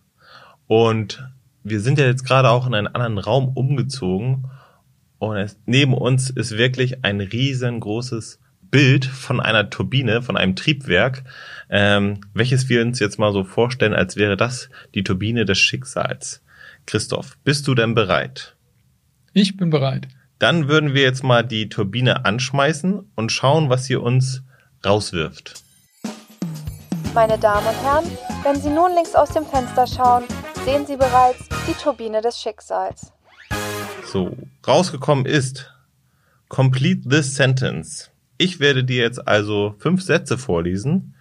[0.65, 1.29] Und
[1.63, 4.45] wir sind ja jetzt gerade auch in einen anderen Raum umgezogen.
[5.19, 11.23] Und es, neben uns ist wirklich ein riesengroßes Bild von einer Turbine, von einem Triebwerk,
[11.69, 16.41] ähm, welches wir uns jetzt mal so vorstellen, als wäre das die Turbine des Schicksals.
[16.87, 18.55] Christoph, bist du denn bereit?
[19.33, 20.07] Ich bin bereit.
[20.39, 24.43] Dann würden wir jetzt mal die Turbine anschmeißen und schauen, was sie uns
[24.85, 25.63] rauswirft.
[27.13, 28.05] Meine Damen und Herren,
[28.43, 30.25] wenn Sie nun links aus dem Fenster schauen,
[30.65, 33.13] sehen Sie bereits die Turbine des Schicksals.
[34.05, 34.35] So,
[34.67, 35.71] rausgekommen ist
[36.49, 38.11] Complete this sentence.
[38.37, 41.15] Ich werde dir jetzt also fünf Sätze vorlesen,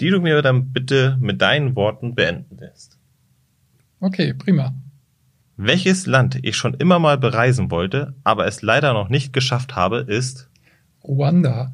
[0.00, 2.98] die du mir dann bitte mit deinen Worten beenden lässt.
[4.00, 4.72] Okay, prima.
[5.64, 9.98] Welches Land ich schon immer mal bereisen wollte, aber es leider noch nicht geschafft habe,
[9.98, 10.48] ist
[11.04, 11.72] Ruanda.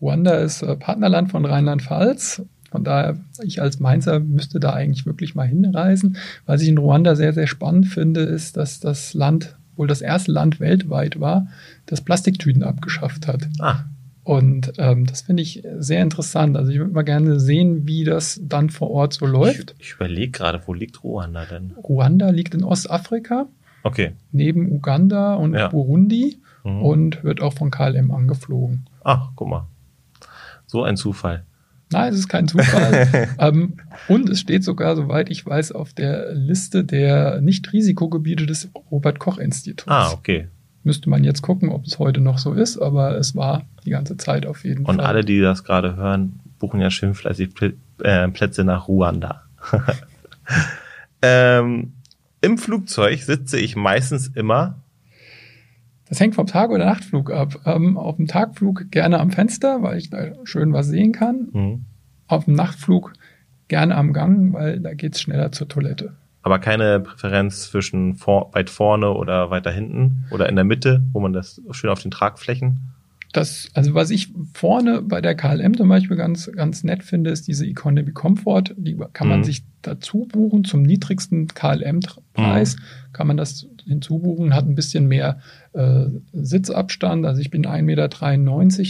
[0.00, 2.42] Ruanda ist äh, Partnerland von Rheinland-Pfalz.
[2.70, 6.16] Von daher, ich als Mainzer müsste da eigentlich wirklich mal hinreisen.
[6.46, 10.32] Was ich in Ruanda sehr, sehr spannend finde, ist, dass das Land wohl das erste
[10.32, 11.48] Land weltweit war,
[11.84, 13.46] das Plastiktüten abgeschafft hat.
[13.58, 13.84] Ah,
[14.28, 16.54] Und ähm, das finde ich sehr interessant.
[16.54, 19.74] Also ich würde mal gerne sehen, wie das dann vor Ort so läuft.
[19.78, 21.70] ich, ich überlege gerade, wo liegt Ruanda denn?
[21.82, 23.46] Ruanda liegt in Ostafrika,
[23.84, 24.12] Okay.
[24.30, 25.68] neben Uganda und Ja.
[25.68, 26.82] Burundi Mhm.
[26.82, 28.84] und wird auch von KLM angeflogen.
[29.02, 29.66] Ach, guck mal.
[30.66, 31.44] So ein Zufall.
[31.90, 33.28] Nein, es ist kein Zufall.
[33.38, 39.88] ähm, und es steht sogar, soweit ich weiß, auf der Liste der Nicht-Risikogebiete des Robert-Koch-Instituts.
[39.90, 40.48] Ah, okay.
[40.88, 44.16] Müsste man jetzt gucken, ob es heute noch so ist, aber es war die ganze
[44.16, 45.04] Zeit auf jeden Und Fall.
[45.04, 47.50] alle, die das gerade hören, buchen ja schön fleißig
[48.02, 49.42] äh, Plätze nach Ruanda.
[51.20, 51.92] ähm,
[52.40, 54.76] Im Flugzeug sitze ich meistens immer.
[56.08, 57.60] Das hängt vom Tag- oder Nachtflug ab.
[57.66, 61.48] Ähm, auf dem Tagflug gerne am Fenster, weil ich da schön was sehen kann.
[61.52, 61.84] Hm,
[62.28, 63.12] Auf dem Nachtflug
[63.68, 66.14] gerne am Gang, weil da geht's schneller zur Toilette.
[66.48, 71.20] Aber keine Präferenz zwischen vor, weit vorne oder weiter hinten oder in der Mitte, wo
[71.20, 72.80] man das schön auf den Tragflächen.
[73.34, 77.46] Das, also was ich vorne bei der KLM zum Beispiel ganz, ganz nett finde, ist
[77.46, 78.64] diese Economy Comfort.
[78.78, 79.44] Die kann man Mhm.
[79.44, 82.76] sich dazu buchen zum niedrigsten KLM-Preis.
[82.76, 83.12] Mhm.
[83.12, 85.40] Kann man das hinzubuchen, hat ein bisschen mehr
[85.74, 87.26] äh, Sitzabstand.
[87.26, 88.08] Also ich bin 1,93 Meter,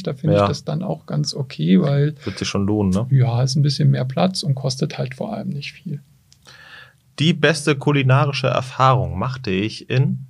[0.04, 0.42] da finde Ja.
[0.42, 3.06] ich das dann auch ganz okay, weil Wird sich schon lohnen, ne?
[3.10, 6.00] ja, ist ein bisschen mehr Platz und kostet halt vor allem nicht viel.
[7.18, 10.20] Die beste kulinarische Erfahrung machte ich in.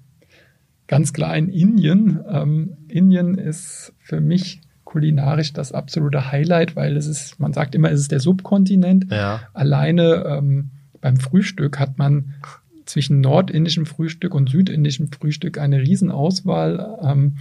[0.87, 2.21] Ganz klar in Indien.
[2.31, 7.91] Ähm, Indien ist für mich kulinarisch das absolute Highlight, weil es ist, man sagt immer,
[7.91, 9.07] es ist der Subkontinent.
[9.11, 9.41] Ja.
[9.53, 10.71] Alleine ähm,
[11.03, 12.35] beim Frühstück hat man
[12.87, 16.99] zwischen nordindischem Frühstück und südindischem Frühstück eine Riesenauswahl.
[17.03, 17.37] Ähm,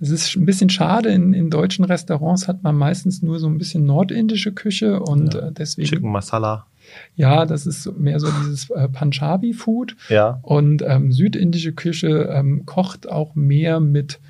[0.00, 3.56] es ist ein bisschen schade, in, in deutschen Restaurants hat man meistens nur so ein
[3.56, 5.46] bisschen nordindische Küche und Ja.
[5.48, 6.66] äh, deswegen, Chicken Masala.
[7.14, 9.96] Ja, das ist mehr so dieses äh, Punjabi-Food.
[10.08, 10.38] Ja.
[10.42, 14.20] Und ähm, südindische Küche ähm, kocht auch mehr mit,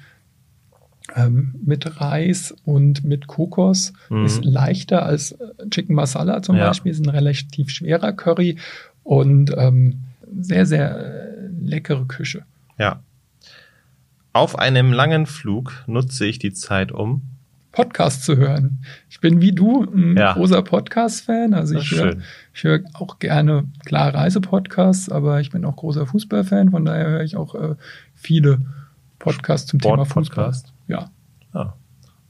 [1.15, 3.93] ähm, mit Reis und mit Kokos.
[4.09, 4.25] Mhm.
[4.25, 6.69] Ist leichter als äh, Chicken Masala zum Ja.
[6.69, 6.93] Beispiel.
[6.93, 8.57] Ist ein relativ schwerer Curry
[9.03, 10.01] und ähm,
[10.41, 12.43] sehr, sehr äh, leckere Küche.
[12.79, 13.01] Ja.
[14.33, 17.23] Auf einem langen Flug nutze ich die Zeit um.
[17.77, 18.79] Podcast zu hören.
[19.11, 20.33] Ich bin wie du ein Ja.
[20.33, 21.53] großer Podcast-Fan.
[21.53, 22.17] Also ich höre
[22.55, 26.71] ich höre auch gerne, klar, Reisepodcasts, aber ich bin auch großer Fußballfan.
[26.71, 27.75] Von daher höre ich auch äh,
[28.15, 28.63] viele
[29.19, 30.53] Podcasts zum Thema Fußball.
[30.89, 31.11] Ja,
[31.55, 31.75] Ja.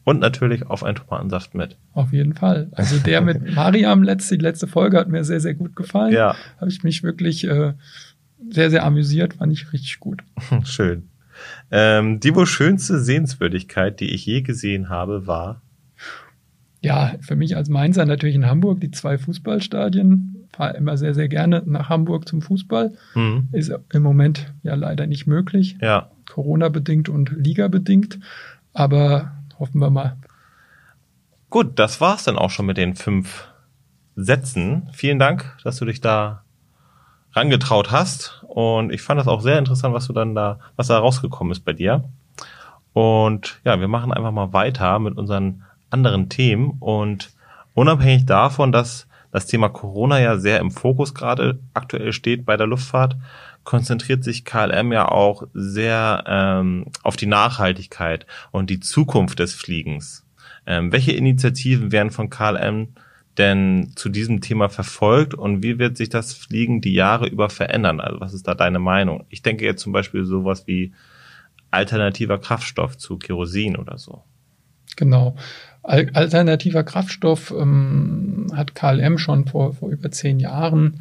[0.05, 1.77] Und natürlich auf einen Tomatensaft mit.
[1.93, 2.69] Auf jeden Fall.
[2.73, 6.13] Also der mit Mariam letzte, die letzte Folge hat mir sehr, sehr gut gefallen.
[6.13, 7.73] Ja, Habe ich mich wirklich äh,
[8.51, 10.23] sehr, sehr amüsiert, fand ich richtig gut.
[10.65, 11.09] schön.
[11.71, 15.63] Ähm, die wohl schönste Sehenswürdigkeit, die ich je gesehen habe, war.
[16.83, 20.49] Ja, für mich als Mainzer natürlich in Hamburg die zwei Fußballstadien.
[20.53, 22.93] Fahre immer sehr, sehr gerne nach Hamburg zum Fußball.
[23.15, 25.77] Hm, Ist im Moment ja leider nicht möglich.
[25.83, 28.19] ja, Corona-bedingt und Liga-bedingt.
[28.73, 30.17] Aber hoffen wir mal.
[31.51, 33.49] gut, das war's dann auch schon mit den fünf
[34.15, 34.89] Sätzen.
[34.93, 36.43] Vielen Dank, dass du dich da
[37.33, 38.45] rangetraut hast.
[38.57, 41.67] Und ich fand das auch sehr interessant, was du dann da, was da rausgekommen ist
[41.67, 42.05] bei dir.
[42.95, 46.79] Und ja, wir machen einfach mal weiter mit unseren anderen Themen.
[46.81, 47.35] Und
[47.75, 52.67] unabhängig davon, dass das Thema Corona ja sehr im Fokus gerade aktuell steht bei der
[52.67, 53.19] Luftfahrt,
[53.65, 60.25] konzentriert sich KLM ja auch sehr ähm, auf die Nachhaltigkeit und die Zukunft des Fliegens.
[60.67, 62.95] Ähm, welche Initiativen werden von KLM
[63.39, 68.01] denn zu diesem Thema verfolgt und wie wird sich das Fliegen die Jahre über verändern?
[68.01, 69.25] Also was ist da deine Meinung?
[69.29, 70.93] Ich denke jetzt zum Beispiel sowas wie
[71.71, 74.23] alternativer Kraftstoff zu Kerosin oder so.
[74.97, 75.37] Genau.
[75.83, 81.01] Al alternativer Kraftstoff ähm, hat KLM schon vor, vor über zehn Jahren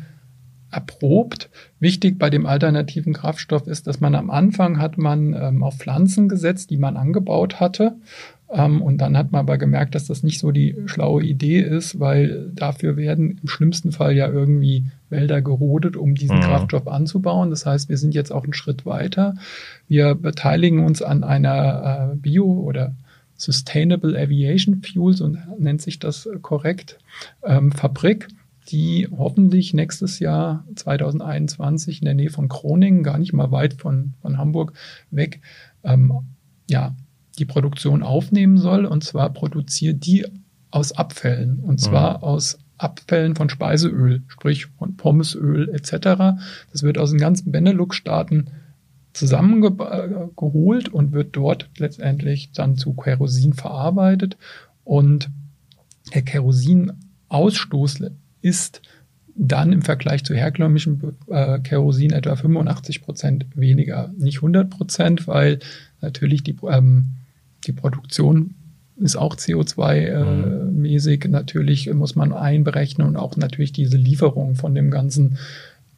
[0.71, 1.49] erprobt.
[1.79, 6.27] Wichtig bei dem alternativen Kraftstoff ist, dass man am Anfang hat man ähm, auf Pflanzen
[6.27, 7.95] gesetzt, die man angebaut hatte.
[8.51, 11.99] Ähm, und dann hat man aber gemerkt, dass das nicht so die schlaue Idee ist,
[11.99, 16.41] weil dafür werden im schlimmsten Fall ja irgendwie Wälder gerodet, um diesen mhm.
[16.41, 17.49] Kraftstoff anzubauen.
[17.49, 19.35] Das heißt, wir sind jetzt auch einen Schritt weiter.
[19.87, 22.93] Wir beteiligen uns an einer äh, Bio- oder
[23.37, 26.99] Sustainable Aviation Fuels und nennt sich das korrekt,
[27.43, 28.29] ähm, Fabrik,
[28.69, 34.13] die hoffentlich nächstes Jahr 2021 in der Nähe von Groningen, gar nicht mal weit von,
[34.21, 34.73] von Hamburg
[35.11, 35.41] weg,
[35.83, 36.13] ähm,
[36.69, 36.95] ja,
[37.35, 38.85] die Produktion aufnehmen soll.
[38.85, 40.25] Und zwar produziert die
[40.71, 41.59] aus Abfällen.
[41.59, 42.23] Und zwar mhm.
[42.23, 46.37] aus Abfällen von Speiseöl, sprich von Pommesöl etc.
[46.71, 48.47] Das wird aus den ganzen Benelux-Staaten
[49.13, 54.37] zusammengeholt und wird dort letztendlich dann zu Kerosin verarbeitet.
[54.83, 55.29] Und
[56.13, 58.03] der Kerosinausstoß
[58.41, 58.81] ist
[59.35, 64.13] dann im Vergleich zu herkömmlichem äh, Kerosin etwa 85 Prozent weniger.
[64.17, 65.59] Nicht 100 Prozent, weil
[66.01, 67.11] natürlich die, ähm,
[67.65, 68.55] die Produktion
[68.97, 71.25] ist auch CO2-mäßig.
[71.25, 71.31] Äh, mhm.
[71.31, 75.37] Natürlich muss man einberechnen und auch natürlich diese Lieferung von dem ganzen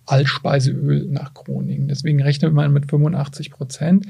[0.06, 1.88] Altspeiseöl nach Groningen.
[1.88, 4.08] Deswegen rechnet man mit 85 Prozent.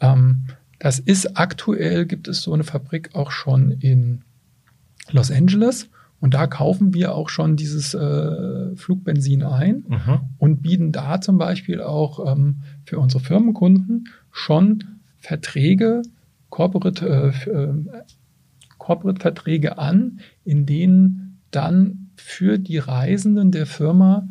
[0.00, 0.44] Ähm,
[0.78, 4.22] das ist aktuell, gibt es so eine Fabrik auch schon in
[5.10, 5.88] Los Angeles.
[6.18, 10.20] Und da kaufen wir auch schon dieses äh, Flugbenzin ein mhm.
[10.38, 14.84] und bieten da zum Beispiel auch ähm, für unsere Firmenkunden schon
[15.18, 16.02] Verträge,
[16.50, 17.74] Corporate, äh, äh,
[18.78, 24.28] Corporate-Verträge an, in denen dann für die Reisenden der Firma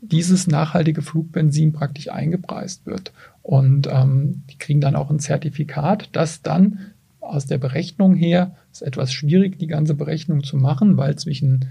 [0.00, 3.12] dieses nachhaltige Flugbenzin praktisch eingepreist wird.
[3.42, 6.78] Und ähm, die kriegen dann auch ein Zertifikat, das dann
[7.20, 11.66] aus der Berechnung her ist etwas schwierig, die ganze Berechnung zu machen, weil zwischen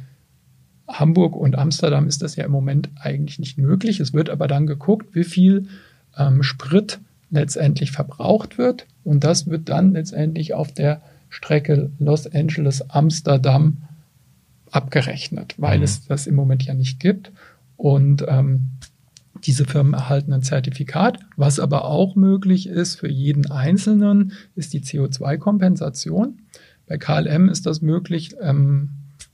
[0.87, 3.99] Hamburg und Amsterdam ist das ja im Moment eigentlich nicht möglich.
[3.99, 5.67] Es wird aber dann geguckt, wie viel
[6.17, 8.85] ähm, Sprit letztendlich verbraucht wird.
[9.03, 13.77] Und das wird dann letztendlich auf der Strecke Los Angeles-Amsterdam
[14.71, 15.83] abgerechnet, weil mhm.
[15.83, 17.31] es das im Moment ja nicht gibt.
[17.75, 18.69] Und ähm,
[19.43, 21.19] diese Firmen erhalten ein Zertifikat.
[21.35, 26.39] Was aber auch möglich ist für jeden Einzelnen, ist die CO2-Kompensation.
[26.87, 28.35] Bei KLM ist das möglich.
[28.41, 28.89] Ähm,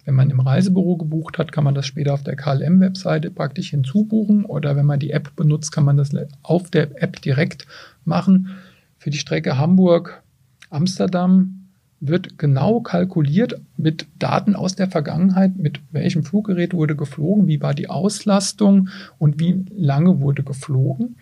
[0.06, 4.46] wenn man im Reisebüro gebucht hat, kann man das später auf der KLM-Webseite praktisch hinzubuchen
[4.46, 6.12] oder wenn man die App benutzt, kann man das
[6.42, 7.66] auf der App direkt
[8.04, 8.50] machen.
[8.98, 11.60] Für die Strecke Hamburg-Amsterdam
[12.00, 17.74] wird genau kalkuliert mit Daten aus der Vergangenheit, mit welchem Fluggerät wurde geflogen, wie war
[17.74, 18.90] die Auslastung
[19.20, 21.16] und wie lange wurde geflogen.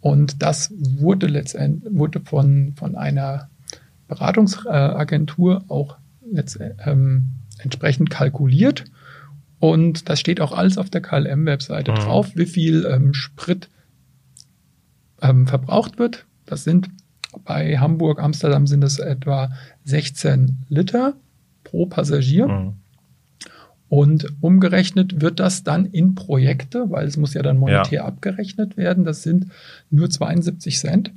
[0.00, 3.48] Und das wurde letztendlich wurde von, von einer
[4.08, 5.96] Beratungsagentur auch
[6.84, 7.30] ähm,
[7.66, 8.84] entsprechend kalkuliert.
[9.58, 11.96] Und das steht auch alles auf der KLM-Webseite mhm.
[11.96, 13.68] drauf, wie viel ähm, Sprit
[15.20, 16.26] ähm, verbraucht wird.
[16.44, 16.88] Das sind
[17.44, 19.50] bei Hamburg, Amsterdam sind es etwa
[19.84, 21.14] 16 Liter
[21.64, 22.48] pro Passagier.
[22.48, 22.72] Mhm.
[23.88, 28.04] Und umgerechnet wird das dann in Projekte, weil es muss ja dann monetär ja.
[28.04, 29.04] abgerechnet werden.
[29.04, 29.46] Das sind
[29.90, 31.12] nur 72 Cent.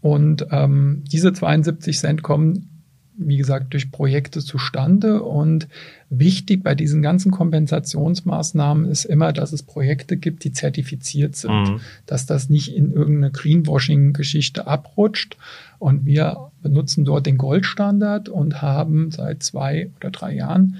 [0.00, 2.73] Und ähm, diese 72 Cent kommen
[3.16, 5.22] wie gesagt, durch Projekte zustande.
[5.22, 5.68] Und
[6.10, 11.80] wichtig bei diesen ganzen Kompensationsmaßnahmen ist immer, dass es Projekte gibt, die zertifiziert sind, mhm.
[12.06, 15.36] dass das nicht in irgendeine Greenwashing-Geschichte abrutscht.
[15.78, 20.76] Und wir benutzen dort den Goldstandard und haben seit zwei oder drei Jahren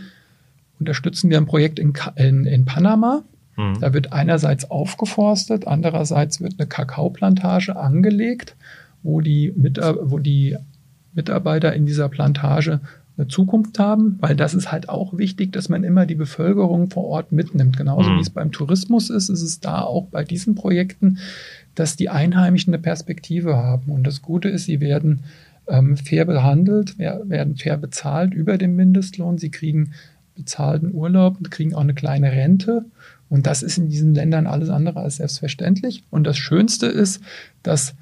[0.78, 3.22] unterstützen wir ein Projekt in, in, in Panama.
[3.56, 3.80] Mhm.
[3.80, 8.56] Da wird einerseits aufgeforstet, andererseits wird eine Kakaoplantage angelegt,
[9.02, 10.56] wo die, mit, wo die
[11.14, 12.80] Mitarbeiter in dieser Plantage
[13.16, 17.04] eine Zukunft haben, weil das ist halt auch wichtig, dass man immer die Bevölkerung vor
[17.04, 17.76] Ort mitnimmt.
[17.76, 18.16] Genauso mhm.
[18.16, 21.18] wie es beim Tourismus ist, ist es da auch bei diesen Projekten,
[21.74, 23.92] dass die Einheimischen eine Perspektive haben.
[23.92, 25.22] Und das Gute ist, sie werden
[25.68, 29.38] ähm, fair behandelt, werden fair bezahlt über dem Mindestlohn.
[29.38, 29.92] Sie kriegen
[30.34, 32.84] bezahlten Urlaub und kriegen auch eine kleine Rente.
[33.28, 36.02] Und das ist in diesen Ländern alles andere als selbstverständlich.
[36.10, 37.20] Und das Schönste ist,
[37.62, 37.94] dass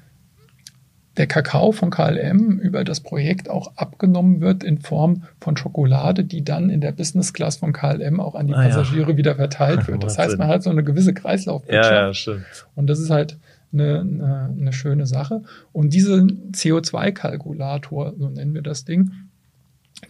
[1.17, 6.43] der Kakao von KLM über das Projekt auch abgenommen wird in Form von Schokolade, die
[6.43, 9.17] dann in der Business Class von KLM auch an die ah, Passagiere ja.
[9.17, 10.03] wieder verteilt wird.
[10.03, 11.93] Das heißt, man hat so eine gewisse Kreislaufwirtschaft.
[11.93, 12.45] Ja, ja, stimmt.
[12.75, 13.37] Und das ist halt
[13.71, 15.43] eine, eine, eine schöne Sache.
[15.71, 19.11] Und diesen CO2-Kalkulator, so nennen wir das Ding,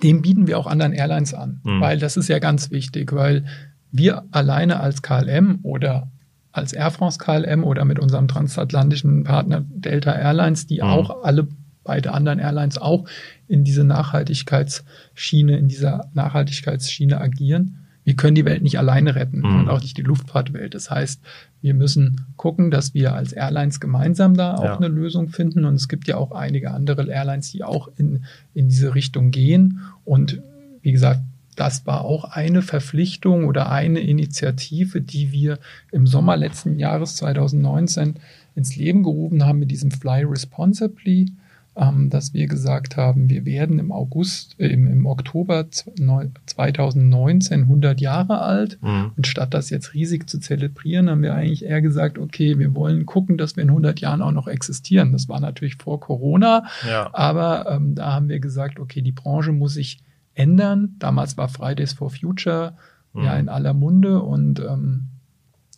[0.02, 1.82] den bieten wir auch anderen Airlines an, mhm.
[1.82, 3.46] weil das ist ja ganz wichtig, weil
[3.92, 6.08] wir alleine als KLM oder
[6.54, 10.84] als Air France KLM oder mit unserem transatlantischen Partner Delta Airlines, die mhm.
[10.84, 11.48] auch alle
[11.84, 13.06] beide anderen Airlines auch
[13.50, 17.80] in diese Nachhaltigkeitsschiene, in dieser Nachhaltigkeitsschiene agieren.
[18.06, 19.60] wir können die Welt nicht alleine retten Mhm.
[19.62, 20.76] und auch nicht die Luftfahrtwelt.
[20.76, 21.22] Das heißt,
[21.62, 24.76] wir müssen gucken, dass wir als Airlines gemeinsam da auch Ja.
[24.78, 25.64] eine Lösung finden.
[25.64, 29.80] Und es gibt ja auch einige andere Airlines, die auch in, in diese Richtung gehen.
[30.04, 30.42] Und
[30.82, 31.22] wie gesagt,
[31.60, 35.60] das war auch eine Verpflichtung oder eine Initiative, die wir
[35.92, 38.16] im Sommer letzten Jahres 2019
[38.56, 41.32] ins Leben gerufen haben mit diesem Fly Responsibly,
[41.76, 46.28] ähm, dass wir gesagt haben, wir werden im August, äh, im, im Oktober z- neu-
[46.46, 48.78] 2019 100 Jahre alt.
[48.82, 49.12] Mhm.
[49.18, 53.08] Und statt das jetzt riesig zu zelebrieren, haben wir eigentlich eher gesagt, okay, wir wollen
[53.08, 55.12] gucken, dass wir in 100 Jahren auch noch existieren.
[55.12, 57.10] Das war natürlich vor Corona, Ja.
[57.14, 59.98] aber ähm, da haben wir gesagt, okay, die Branche muss sich
[60.36, 60.96] ändern.
[61.00, 62.74] Damals war Fridays for Future
[63.16, 63.40] ja Mhm.
[63.42, 65.06] in aller Munde und ähm,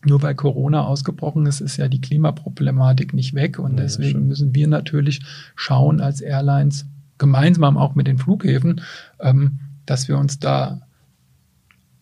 [0.05, 3.59] nur weil Corona ausgebrochen ist, ist ja die Klimaproblematik nicht weg.
[3.59, 5.21] Und Ja, deswegen müssen wir natürlich
[5.55, 6.85] schauen als Airlines,
[7.17, 8.81] gemeinsam auch mit den Flughäfen,
[9.19, 10.81] ähm, dass wir uns da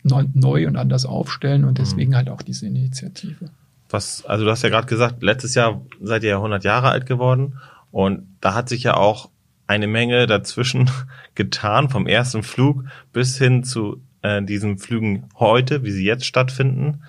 [0.03, 3.49] neu, neu und anders aufstellen und deswegen halt auch diese Initiative.
[3.89, 7.05] was, also du hast ja gerade gesagt, letztes Jahr seid ihr ja 100 Jahre alt
[7.05, 7.53] geworden
[7.91, 9.29] und da hat sich ja auch
[9.67, 10.89] eine Menge dazwischen
[11.35, 17.03] getan, vom ersten Flug bis hin zu äh, diesen Flügen heute, wie sie jetzt stattfinden.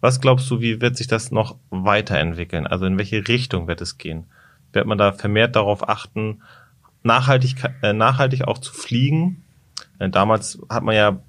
[0.00, 2.66] Was glaubst du, wie wird sich das noch weiterentwickeln?
[2.66, 4.26] Also in welche Richtung wird es gehen?
[4.72, 6.42] Wird man da vermehrt darauf achten,
[7.02, 9.44] nachhaltig, äh, nachhaltig auch zu fliegen?
[9.98, 11.20] Äh, damals hat man ja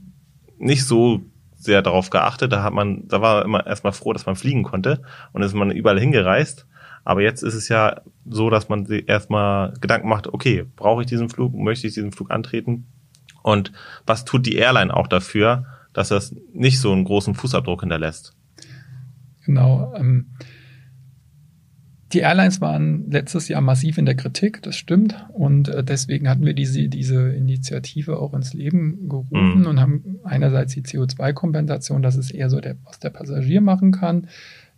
[0.58, 1.22] nicht so
[1.56, 2.52] sehr darauf geachtet.
[2.52, 5.02] Da hat man, da war immer erstmal froh, dass man fliegen konnte
[5.34, 6.66] und ist man überall hingereist.
[7.06, 11.08] Aber jetzt ist es ja so, dass man sich erstmal Gedanken macht, okay, brauche ich
[11.08, 12.88] diesen Flug, möchte ich diesen Flug antreten?
[13.44, 13.72] Und
[14.06, 18.36] was tut die Airline auch dafür, dass das nicht so einen großen Fußabdruck hinterlässt?
[19.46, 19.94] Genau.
[19.96, 20.32] Ähm,
[22.14, 25.16] die Airlines waren letztes Jahr massiv in der Kritik, das stimmt.
[25.34, 29.68] Und äh, deswegen hatten wir diese, diese Initiative auch ins Leben gerufen Mhm.
[29.68, 34.28] und haben einerseits die CO2-Kompensation, das ist eher so der, was der Passagier machen kann.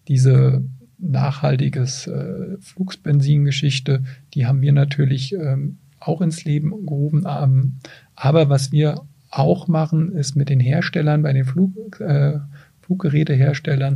[0.08, 0.64] Diese
[1.00, 7.26] nachhaltiges äh, Flugsbenzingeschichte, die haben wir natürlich ähm, auch ins Leben gerufen.
[7.28, 7.76] Ähm,
[8.16, 12.40] aber was wir auch machen, ist mit den Herstellern, bei den Flug, äh,
[12.82, 13.96] Fluggeräteherstellern,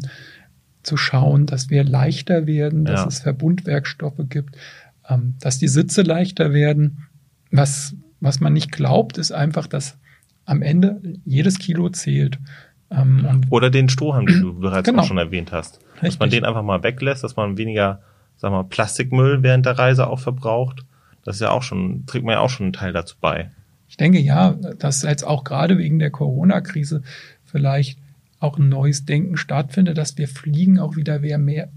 [0.84, 3.08] zu schauen, dass wir leichter werden, dass Ja.
[3.08, 4.58] es Verbundwerkstoffe gibt,
[5.08, 7.08] ähm, dass die Sitze leichter werden.
[7.52, 9.98] Was, was man nicht glaubt, ist einfach, dass
[10.46, 12.40] am Ende jedes Kilo zählt.
[12.92, 15.02] Ähm, Oder den Strohhalm, den du bereits Genau.
[15.02, 15.80] auch schon erwähnt hast.
[15.96, 16.20] Dass Richtig.
[16.20, 18.02] man den einfach mal weglässt, dass man weniger,
[18.38, 20.84] sag mal, Plastikmüll während der Reise auch verbraucht.
[21.24, 23.52] Das ist ja auch schon, trägt man ja auch schon einen Teil dazu bei.
[23.88, 27.04] Ich denke ja, dass jetzt auch gerade wegen der Corona-Krise
[27.46, 27.98] vielleicht
[28.40, 31.70] auch ein neues Denken stattfindet, dass wir Fliegen auch wieder mehr, mehr,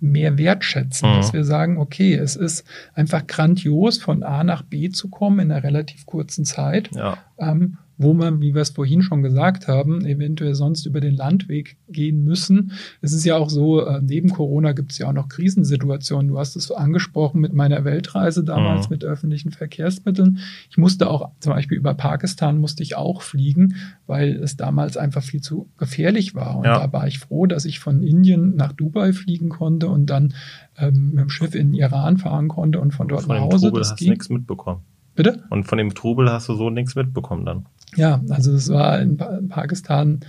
[0.00, 1.16] mehr wertschätzen, Mhm.
[1.16, 5.52] dass wir sagen, okay, es ist einfach grandios, von A nach B zu kommen in
[5.52, 6.90] einer relativ kurzen Zeit.
[6.94, 7.18] Ja.
[7.38, 11.76] ähm, wo man, wie wir es vorhin schon gesagt haben, eventuell sonst über den Landweg
[11.88, 12.70] gehen müssen.
[13.02, 16.28] Es ist ja auch so, äh, neben Corona gibt es ja auch noch Krisensituationen.
[16.28, 18.94] Du hast es angesprochen mit meiner Weltreise damals Mhm.
[18.94, 20.38] mit öffentlichen Verkehrsmitteln.
[20.70, 23.74] Ich musste auch zum Beispiel über Pakistan musste ich auch fliegen,
[24.06, 26.56] weil es damals einfach viel zu gefährlich war.
[26.58, 26.78] Und Ja.
[26.86, 30.34] da war ich froh, dass ich von Indien nach Dubai fliegen konnte und dann
[30.76, 33.66] ähm, mit dem Schiff in den Iran fahren konnte und von dort nach Hause.
[33.66, 34.10] Trubel Das hast ging.
[34.10, 34.82] nichts mitbekommen.
[35.18, 35.42] Bitte?
[35.50, 37.66] Und von dem Trubel hast du so nichts mitbekommen dann.
[37.96, 40.20] Ja, also es war in Pa- Pakistan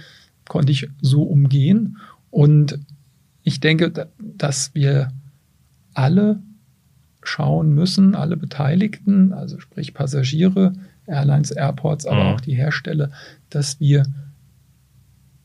[0.47, 1.97] konnte ich so umgehen
[2.32, 2.80] und
[3.43, 5.12] ich denke, da- dass wir
[5.93, 6.39] alle
[7.21, 10.73] schauen müssen, alle Beteiligten, also sprich Passagiere,
[11.06, 12.30] Airlines, Airports, aber Mhm.
[12.34, 13.12] auch die Hersteller,
[13.49, 14.06] dass wir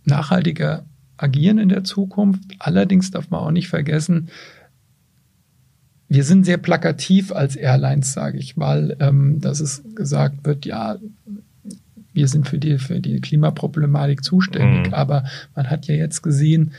[0.04, 0.84] nachhaltiger
[1.16, 2.42] agieren in der Zukunft.
[2.58, 4.28] Allerdings darf man auch nicht vergessen,
[6.08, 10.96] wir sind sehr plakativ als Airlines, sage ich mal, ähm, dass es gesagt wird, ja,
[12.12, 14.88] wir sind für die, für die Klimaproblematik zuständig.
[14.88, 14.94] Mhm.
[14.94, 15.24] Aber
[15.56, 16.72] man hat ja jetzt gesehen,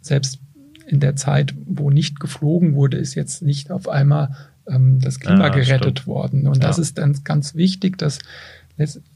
[0.00, 0.38] selbst
[0.86, 4.36] in der Zeit, wo nicht geflogen wurde, ist jetzt nicht auf einmal
[4.68, 6.06] ähm, das Klima Ja, gerettet stimmt.
[6.06, 6.46] worden.
[6.46, 6.82] Und das Ja.
[6.82, 8.18] ist dann ganz wichtig, dass,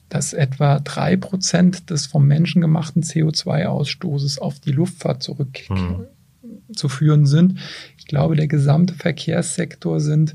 [0.08, 6.06] dass etwa drei Prozent des vom Menschen gemachten CO2-Ausstoßes auf die Luftfahrt zurückzuführen Mhm.
[6.76, 7.58] Sind.
[7.98, 10.34] Ich glaube, der gesamte Verkehrssektor sind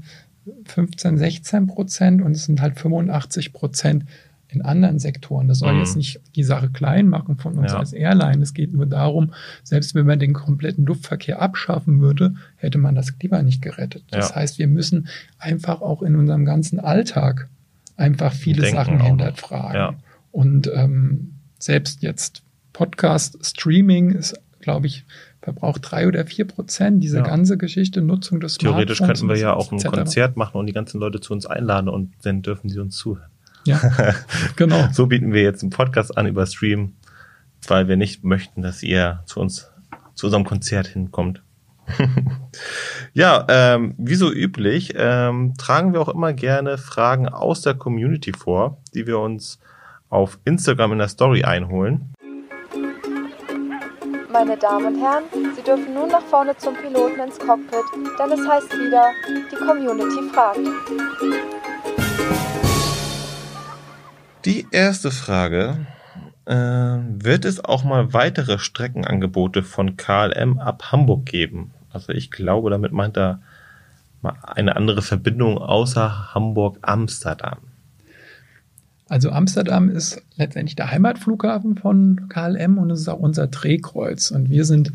[0.65, 4.06] 15, 16 Prozent und es sind halt 85 Prozent
[4.50, 5.50] in anderen Sektoren.
[5.50, 5.80] Das soll Mhm.
[5.80, 7.79] jetzt nicht die Sache klein machen von uns Ja.
[7.79, 8.42] als Airline.
[8.42, 9.33] Es geht nur darum,
[9.63, 14.06] selbst wenn man den kompletten Luftverkehr abschaffen würde, hätte man das Klima nicht gerettet.
[14.10, 14.35] Das Ja.
[14.35, 17.50] heißt, wir müssen einfach auch in unserem ganzen Alltag
[17.98, 19.75] einfach viele Denken Sachen hinterfragen.
[19.75, 19.94] Ja.
[20.31, 25.04] Und ähm, selbst jetzt Podcast, Streaming ist, glaube ich,
[25.42, 27.04] verbraucht drei oder vier Prozent.
[27.04, 27.23] Diese Ja.
[27.23, 29.79] ganze Geschichte, Nutzung des Theoretisch Smartphones könnten wir ja auch ein.
[29.79, 33.29] Konzert machen und die ganzen Leute zu uns einladen und dann dürfen sie uns zuhören.
[33.65, 33.79] Ja,
[34.56, 34.88] genau.
[34.92, 36.94] So bieten wir jetzt einen Podcast an über Stream.
[37.67, 39.69] weil wir nicht möchten, dass ihr zu uns,
[40.13, 41.42] zu unserem Konzert hinkommt.
[43.13, 48.31] ja, ähm, wie so üblich, ähm, tragen wir auch immer gerne Fragen aus der Community
[48.33, 49.60] vor, die wir uns
[50.10, 52.13] auf Instagram in der Story einholen.
[54.40, 55.23] Meine Damen und Herren,
[55.56, 57.81] Sie dürfen nun nach vorne zum Piloten ins Cockpit,
[58.19, 59.10] denn es heißt wieder,
[59.52, 60.60] die Community fragt.
[64.46, 65.88] Die erste Frage.
[66.46, 71.71] Äh, wird es auch mal weitere Streckenangebote von KLM ab Hamburg geben?
[71.92, 73.42] Also ich glaube, damit meint er
[74.21, 77.58] eine andere Verbindung außer Hamburg-Amsterdam.
[79.10, 84.32] Also Amsterdam ist letztendlich der Heimatflughafen von KLM und es ist auch unser Drehkreuz.
[84.32, 84.92] Und wir sind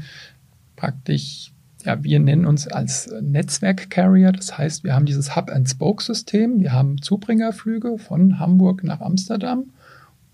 [0.77, 1.53] praktisch,
[1.85, 4.33] ja, wir nennen uns als Netzwerk-Carrier.
[4.33, 6.61] Das heißt, wir haben dieses Hub-and-Spoke-System.
[6.61, 9.65] Wir haben Zubringerflüge von Hamburg nach Amsterdam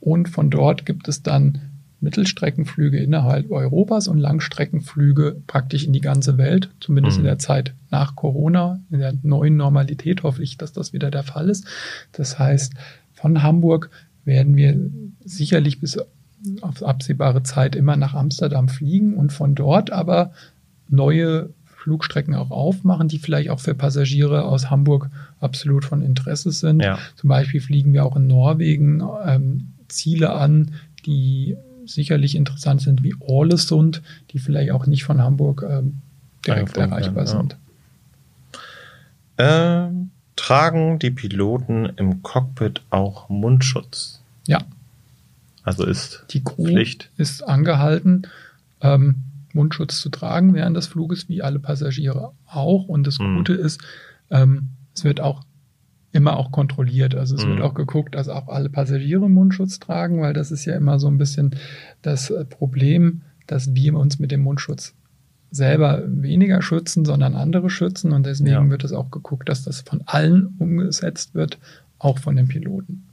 [0.01, 1.61] und von dort gibt es dann
[2.01, 7.23] Mittelstreckenflüge innerhalb Europas und Langstreckenflüge praktisch in die ganze Welt, zumindest mhm.
[7.23, 11.25] in der Zeit nach Corona, in der neuen Normalität hoffe ich, dass das wieder der
[11.25, 11.67] Fall ist.
[12.13, 12.75] Das heißt,
[13.21, 13.91] von Hamburg
[14.25, 14.79] werden wir
[15.25, 15.99] sicherlich bis
[16.61, 20.31] auf absehbare Zeit immer nach Amsterdam fliegen und von dort aber
[20.89, 25.11] neue Flugstrecken auch aufmachen, die vielleicht auch für Passagiere aus Hamburg
[25.41, 26.83] absolut von Interesse sind.
[26.83, 26.99] Ja.
[27.17, 30.73] Zum Beispiel fliegen wir auch in Norwegen ähm, Ziele an,
[31.07, 31.57] die
[31.87, 35.95] sicherlich interessant sind, wie Orlesund, die vielleicht auch nicht von Hamburg ähm,
[36.47, 37.27] direkt erreichbar ja.
[37.27, 37.57] sind.
[39.39, 44.23] Ähm, tragen die Piloten im Cockpit auch Mundschutz?
[44.47, 44.61] Ja.
[45.65, 47.11] Also ist die Crew Pflicht.
[47.19, 48.23] ist angehalten,
[48.81, 49.17] ähm,
[49.53, 52.89] Mundschutz zu tragen während des Fluges, wie alle Passagiere auch.
[52.89, 53.37] Und das mhm.
[53.37, 53.81] Gute ist,
[54.31, 55.43] ähm, es wird auch
[56.13, 57.15] immer auch kontrolliert.
[57.15, 57.51] Also es mhm.
[57.51, 61.09] wird auch geguckt, dass auch alle Passagiere Mundschutz tragen, weil das ist ja immer so
[61.09, 61.57] ein bisschen
[62.01, 64.95] das äh, Problem, dass wir uns mit dem Mundschutz
[65.51, 68.13] selber weniger schützen, sondern andere schützen.
[68.13, 68.71] Und deswegen ja.
[68.71, 71.59] wird es auch geguckt, dass das von allen umgesetzt wird,
[71.99, 73.05] auch von den Piloten.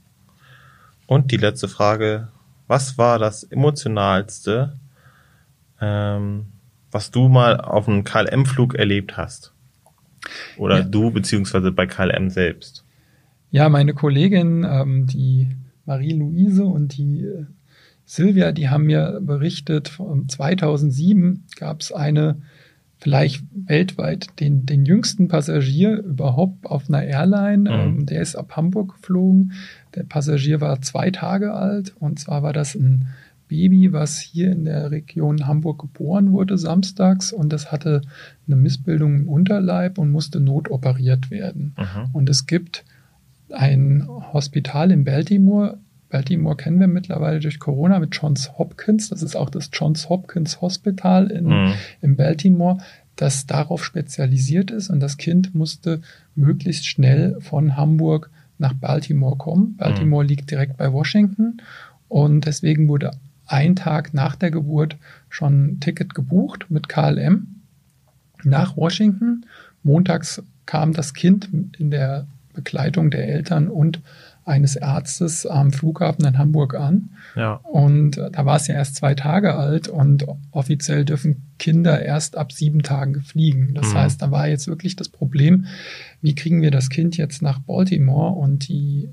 [1.06, 2.28] Und die letzte Frage,
[2.66, 4.76] was war das emotionalste,
[5.80, 6.46] ähm,
[6.90, 9.52] was du mal auf einem KLM-Flug erlebt hast?
[10.56, 10.84] Oder ja.
[10.84, 12.84] du beziehungsweise bei KLM selbst?
[13.50, 17.46] Ja, meine Kollegin, ähm, die Marie-Louise und die äh,
[18.06, 19.98] Silvia, die haben mir berichtet,
[20.28, 22.36] 2007 gab es eine,
[22.98, 27.68] vielleicht weltweit den, den jüngsten Passagier überhaupt auf einer Airline.
[27.68, 27.68] Mhm.
[27.68, 29.52] Ähm, der ist ab Hamburg geflogen.
[29.96, 33.08] Der Passagier war zwei Tage alt und zwar war das ein
[33.48, 38.02] Baby, was hier in der Region Hamburg geboren wurde samstags und das hatte
[38.46, 41.74] eine Missbildung im Unterleib und musste notoperiert werden.
[41.76, 42.10] Mhm.
[42.12, 42.84] Und es gibt
[43.50, 45.78] ein Hospital in Baltimore.
[46.16, 49.10] Baltimore kennen wir mittlerweile durch Corona mit Johns Hopkins.
[49.10, 51.74] Das ist auch das Johns Hopkins Hospital in, mhm.
[52.00, 52.78] in Baltimore,
[53.16, 54.88] das darauf spezialisiert ist.
[54.88, 56.00] Und das Kind musste
[56.34, 59.76] möglichst schnell von Hamburg nach Baltimore kommen.
[59.76, 60.28] Baltimore mhm.
[60.30, 61.58] liegt direkt bei Washington.
[62.08, 63.10] Und deswegen wurde
[63.46, 64.96] ein Tag nach der Geburt
[65.28, 67.56] schon ein Ticket gebucht mit KLM
[68.42, 69.44] nach Washington.
[69.82, 74.00] Montags kam das Kind in der Begleitung der Eltern und
[74.46, 77.10] eines Arztes am Flughafen in Hamburg an.
[77.34, 77.54] Ja.
[77.64, 82.36] Und äh, da war es ja erst zwei Tage alt und offiziell dürfen Kinder erst
[82.36, 83.74] ab sieben Tagen fliegen.
[83.74, 83.98] Das mhm.
[83.98, 85.66] heißt, da war jetzt wirklich das Problem,
[86.22, 88.32] wie kriegen wir das Kind jetzt nach Baltimore?
[88.34, 89.08] Und die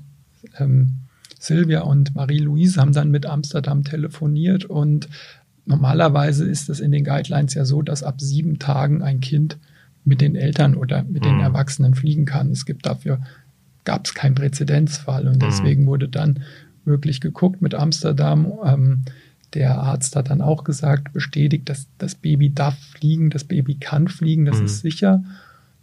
[0.58, 1.00] ähm,
[1.40, 5.08] Silvia und Marie-Louise haben dann mit Amsterdam telefoniert und
[5.66, 9.58] normalerweise ist es in den Guidelines ja so, dass ab sieben Tagen ein Kind
[10.04, 11.40] mit den Eltern oder mit den mhm.
[11.40, 12.50] Erwachsenen fliegen kann.
[12.50, 13.20] Es gibt dafür,
[13.84, 15.46] gab es keinen Präzedenzfall und mhm.
[15.46, 16.40] deswegen wurde dann
[16.84, 18.52] wirklich geguckt mit Amsterdam.
[18.64, 19.02] Ähm,
[19.54, 24.08] der Arzt hat dann auch gesagt, bestätigt, dass das Baby darf fliegen, das Baby kann
[24.08, 24.66] fliegen, das mhm.
[24.66, 25.22] ist sicher.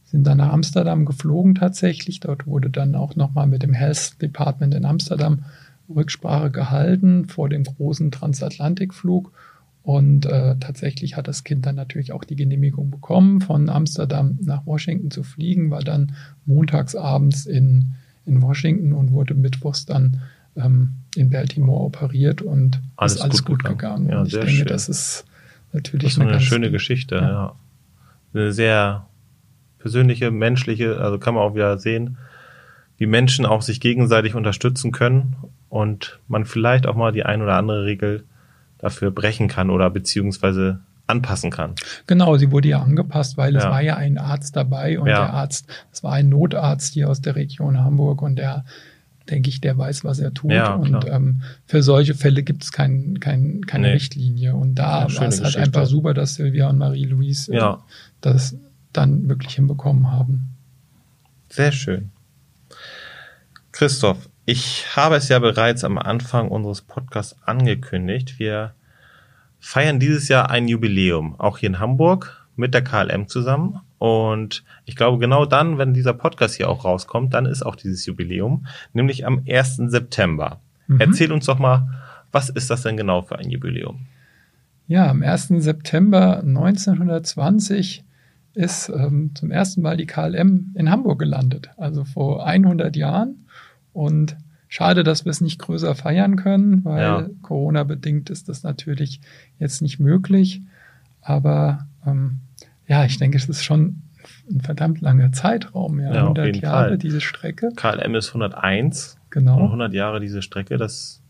[0.05, 2.19] Sind dann nach Amsterdam geflogen tatsächlich.
[2.19, 5.45] Dort wurde dann auch nochmal mit dem Health Department in Amsterdam
[5.89, 9.31] Rücksprache gehalten vor dem großen Transatlantikflug.
[9.83, 14.65] Und äh, tatsächlich hat das Kind dann natürlich auch die Genehmigung bekommen, von Amsterdam nach
[14.65, 16.13] Washington zu fliegen, war dann
[16.45, 17.93] montagsabends in,
[18.25, 20.21] in Washington und wurde mittwochs dann
[20.55, 24.09] ähm, in Baltimore operiert und alles ist alles gut, gut gegangen.
[24.09, 24.67] Ja, und ich denke, schön.
[24.67, 25.25] das ist
[25.73, 27.15] natürlich das ist eine, eine schöne Geschichte.
[27.15, 27.29] Ja.
[27.29, 27.55] ja.
[28.33, 29.07] Eine sehr
[29.79, 32.17] persönliche, menschliche, also kann man auch wieder sehen,
[32.97, 35.35] wie Menschen auch sich gegenseitig unterstützen können
[35.69, 38.25] und man vielleicht auch mal die ein oder andere Regel
[38.81, 41.75] dafür brechen kann oder beziehungsweise anpassen kann.
[42.07, 45.25] Genau, sie wurde ja angepasst, weil es war ja ein Arzt dabei und ja.
[45.25, 48.63] der Arzt, es war ein Notarzt hier aus der Region Hamburg und der
[49.29, 50.51] denke ich, der weiß, was er tut.
[50.51, 53.93] Ja, und ähm, für solche Fälle gibt es kein, kein, keine Nee.
[53.93, 54.55] Richtlinie.
[54.55, 57.83] Und da Ja, war es halt einfach super, dass Silvia und Marie-Louise äh, Ja.
[58.21, 58.55] das
[58.93, 60.49] dann wirklich hinbekommen haben.
[61.49, 62.09] Sehr schön.
[63.71, 68.39] Christoph, ich habe es ja bereits am Anfang unseres Podcasts angekündigt.
[68.39, 68.73] Wir
[69.59, 73.79] feiern dieses Jahr ein Jubiläum, auch hier in Hamburg mit der KLM zusammen.
[73.99, 78.05] Und ich glaube, genau dann, wenn dieser Podcast hier auch rauskommt, dann ist auch dieses
[78.05, 79.77] Jubiläum, nämlich am 1.
[79.87, 80.59] September.
[80.87, 80.99] Mhm.
[80.99, 81.87] Erzähl uns doch mal,
[82.31, 84.07] was ist das denn genau für ein Jubiläum?
[84.87, 85.49] Ja, am 1.
[85.57, 88.03] September 1920
[88.53, 93.45] ist ähm, zum ersten Mal die KLM in Hamburg gelandet, also vor 100 Jahren.
[93.93, 94.37] Und
[94.67, 97.29] schade, dass wir es nicht größer feiern können, weil Ja.
[97.41, 99.19] Corona-bedingt ist das natürlich
[99.59, 100.61] jetzt nicht möglich.
[101.21, 102.39] Aber ähm,
[102.87, 104.01] ja, ich denke, es ist schon
[104.49, 106.97] ein verdammt langer Zeitraum, ja, Ja, auf 100 jeden Jahre Fall.
[106.97, 107.71] diese Strecke.
[107.75, 109.63] KLM ist 101 und Genau.
[109.65, 110.77] 100 Jahre diese Strecke.
[110.77, 111.20] Das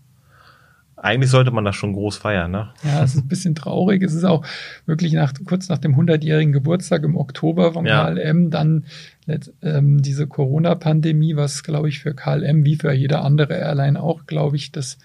[1.04, 2.70] eigentlich sollte man das schon groß feiern, ne?
[2.84, 4.04] Ja, es ist ein bisschen traurig.
[4.04, 4.45] Es ist auch
[4.86, 8.12] wirklich nach, kurz nach dem 100-jährigen Geburtstag im Oktober vom Ja.
[8.12, 8.86] KLM dann
[9.64, 14.58] ähm, diese Corona-Pandemie, was, glaube ich, für KLM wie für jede andere Airline auch, glaube
[14.58, 14.99] ich, das,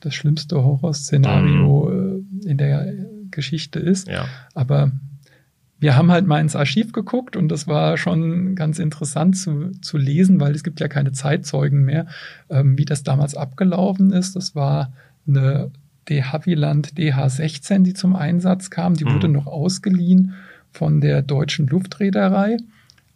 [0.00, 2.92] das schlimmste Horrorszenario äh, in der
[3.30, 4.08] Geschichte ist.
[4.08, 4.26] Ja.
[4.54, 4.92] Aber
[5.78, 9.96] wir haben halt mal ins Archiv geguckt und das war schon ganz interessant zu, zu
[9.96, 12.06] lesen, weil es gibt ja keine Zeitzeugen mehr,
[12.50, 14.36] ähm, wie das damals abgelaufen ist.
[14.36, 14.92] Das war
[15.36, 15.70] eine
[16.08, 18.94] De Havilland DH16, die zum Einsatz kam.
[18.94, 19.14] Die Mhm.
[19.14, 20.34] wurde noch ausgeliehen
[20.72, 22.56] von der deutschen Luftreederei,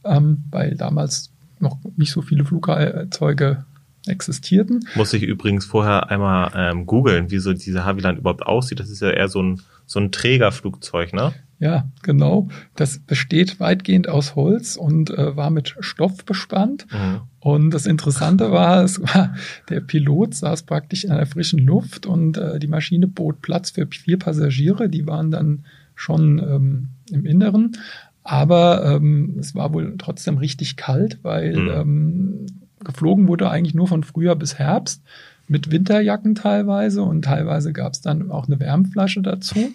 [0.05, 3.65] ähm, weil damals noch nicht so viele Flugzeuge
[4.07, 4.87] existierten.
[4.95, 8.81] Muss ich übrigens vorher einmal ähm, googeln, wie so diese Havilland überhaupt aussieht.
[8.81, 11.33] Das ist ja eher so ein, so ein Trägerflugzeug, ne?
[11.59, 12.49] Ja, genau.
[12.75, 16.87] Das besteht weitgehend aus Holz und äh, war mit Stoff bespannt.
[16.93, 17.21] Mhm.
[17.41, 19.35] Und das Interessante war, es war,
[19.69, 23.87] der Pilot saß praktisch in der frischen Luft und äh, die Maschine bot Platz für
[23.87, 27.77] vier Passagiere, die waren dann schon ähm, im Inneren.
[28.25, 31.71] Aber ähm, es war wohl trotzdem richtig kalt, weil Mhm.
[31.71, 32.47] ähm,
[32.83, 35.03] geflogen wurde eigentlich nur von Frühjahr bis Herbst
[35.47, 39.73] mit Winterjacken teilweise und teilweise gab es dann auch eine Wärmflasche dazu.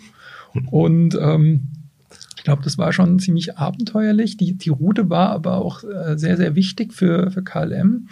[0.72, 1.68] Und ähm,
[2.38, 4.38] ich glaube, das war schon ziemlich abenteuerlich.
[4.38, 8.08] Die, die Route war aber auch äh, sehr, sehr wichtig für, für KLM,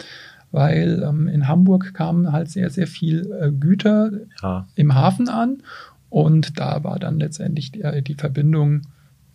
[0.52, 4.10] weil ähm, in Hamburg kamen halt sehr, sehr viel äh, Güter
[4.42, 4.66] Ja.
[4.74, 5.62] im Hafen an.
[6.10, 8.82] Und da war dann letztendlich die, die Verbindung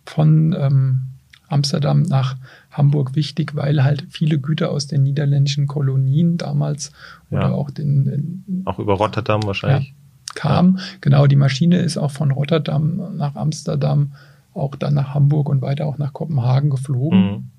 [0.06, 1.00] von ähm,
[1.48, 2.36] Amsterdam nach
[2.70, 6.90] Hamburg wichtig, weil halt viele Güter aus den niederländischen Kolonien damals
[7.30, 7.38] Ja.
[7.38, 9.94] oder auch den, den Auch über Rotterdam wahrscheinlich.
[10.34, 10.78] Kam.
[11.00, 14.12] Genau, die Maschine ist auch von Rotterdam nach Amsterdam,
[14.52, 17.20] auch dann nach Hamburg und weiter auch nach Kopenhagen geflogen.
[17.20, 17.50] Mhm.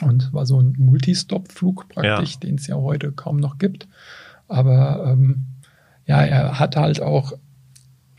[0.00, 3.86] Und war so ein Multistop-Flug praktisch, den es ja heute kaum noch gibt.
[4.48, 5.44] Aber ähm,
[6.06, 7.32] ja, er hat halt auch,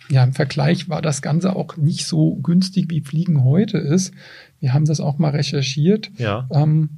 [0.10, 4.14] ja, im Vergleich war das Ganze auch nicht so günstig, wie Fliegen heute ist.
[4.60, 6.10] Wir haben das auch mal recherchiert.
[6.18, 6.48] Ja.
[6.52, 6.90] Ähm,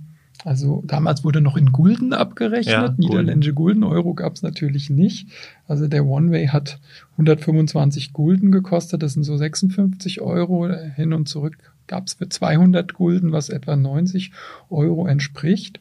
[0.43, 5.27] also damals wurde noch in Gulden abgerechnet, Ja, niederländische Gulden, Euro gab es natürlich nicht.
[5.67, 6.79] Also der One-Way hat
[7.13, 10.69] 125 Gulden gekostet, das sind so 56 Euro.
[10.95, 11.57] Hin und zurück
[11.87, 14.31] gab es für 200 Gulden, was etwa 90
[14.69, 15.79] Euro entspricht.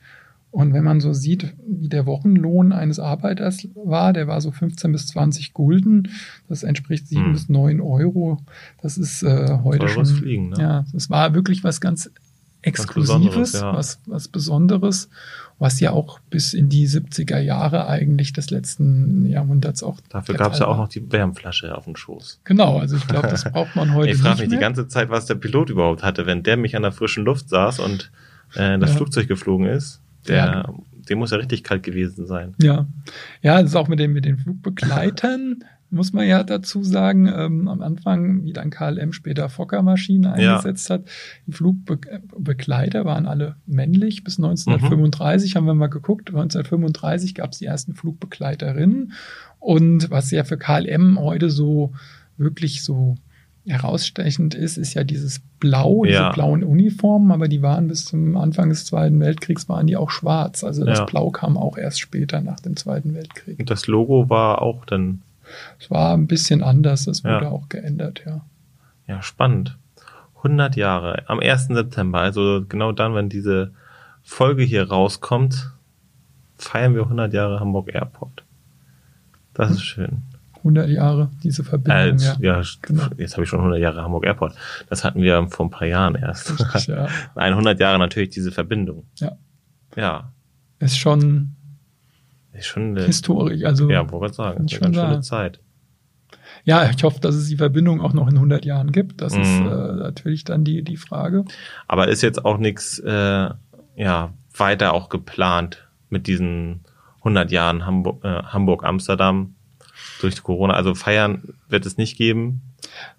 [0.50, 4.92] Und wenn man so sieht, wie der Wochenlohn eines Arbeiters war, der war so 15
[4.92, 6.10] bis 20 Gulden,
[6.48, 7.32] das entspricht 7 Hm.
[7.32, 8.38] bis 9 Euro.
[8.80, 10.04] Das ist äh, heute Teures schon.
[10.06, 10.56] Fliegen, ne?
[10.60, 12.08] Ja, das war wirklich was ganz
[12.66, 13.74] Exklusives, Besonderes, ja.
[13.74, 15.08] was, was Besonderes,
[15.58, 19.98] was ja auch bis in die 70er Jahre eigentlich des letzten Jahrhunderts auch.
[20.08, 22.40] Dafür gab es ja auch noch die Wärmflasche auf dem Schoß.
[22.44, 24.60] Genau, also ich glaube, das braucht man heute Ich frage mich die mehr.
[24.60, 27.78] ganze Zeit, was der Pilot überhaupt hatte, wenn der mich an der frischen Luft saß
[27.80, 28.10] und
[28.54, 28.96] äh, das Ja.
[28.96, 30.00] Flugzeug geflogen ist.
[30.26, 30.74] Der, Ja.
[31.08, 32.54] dem muss ja richtig kalt gewesen sein.
[32.62, 32.86] Ja,
[33.42, 35.64] ja, das ist auch mit den, mit den Flugbegleitern,
[35.94, 40.56] muss man ja dazu sagen, ähm, am Anfang, wie dann KLM später Fokker-Maschinen Ja.
[40.56, 41.04] eingesetzt hat,
[41.46, 44.24] die Flugbegleiter waren alle männlich.
[44.24, 49.12] Bis 1935 haben wir mal geguckt, 1935 gab es die ersten Flugbegleiterinnen.
[49.60, 51.92] Und was ja für KLM heute so
[52.36, 53.16] wirklich so
[53.66, 56.32] herausstechend ist, ist ja dieses Blau, diese Ja.
[56.32, 60.62] blauen Uniformen, aber die waren bis zum Anfang des Zweiten Weltkriegs waren die auch schwarz.
[60.64, 61.04] Also das Ja.
[61.06, 63.58] Blau kam auch erst später nach dem Zweiten Weltkrieg.
[63.58, 65.22] Und das Logo war auch dann,
[65.78, 67.50] Es war ein bisschen anders, das wurde Ja.
[67.50, 68.44] auch geändert, ja.
[69.06, 69.78] ja, spannend.
[70.36, 71.68] 100 Jahre am 1.
[71.68, 73.72] September, also genau dann, wenn diese
[74.22, 75.70] Folge hier rauskommt,
[76.58, 78.44] feiern wir 100 Jahre Hamburg Airport.
[79.54, 80.22] Das ist schön.
[80.58, 82.36] 100 Jahre, diese Verbindung, Äh, ja.
[82.40, 83.02] ja, genau.
[83.18, 84.54] jetzt habe ich schon 100 Jahre Hamburg Airport.
[84.88, 86.58] Das hatten wir vor ein paar Jahren erst.
[86.58, 87.06] Richtig, ja.
[87.34, 89.04] 100 Jahre natürlich diese Verbindung.
[89.18, 89.32] Ja.
[89.96, 90.32] Ja,
[90.78, 91.53] Ist schon,
[92.54, 93.64] Ist schon eine, historisch.
[93.64, 95.20] Also ja, wollte sagen, ist ich eine schon schöne.
[95.20, 95.60] Zeit.
[96.64, 99.20] Ja, ich hoffe, dass es die Verbindung auch noch in 100 Jahren gibt.
[99.20, 99.66] Das ist Mhm.
[99.66, 101.44] äh, natürlich dann die, die Frage.
[101.88, 103.50] Aber ist jetzt auch nichts, äh,
[103.96, 106.80] ja, weiter auch geplant mit diesen
[107.22, 109.54] 100 Jahren Hamburg, äh, Hamburg, Amsterdam
[110.20, 110.74] durch Corona.
[110.74, 112.62] Also feiern wird es nicht geben.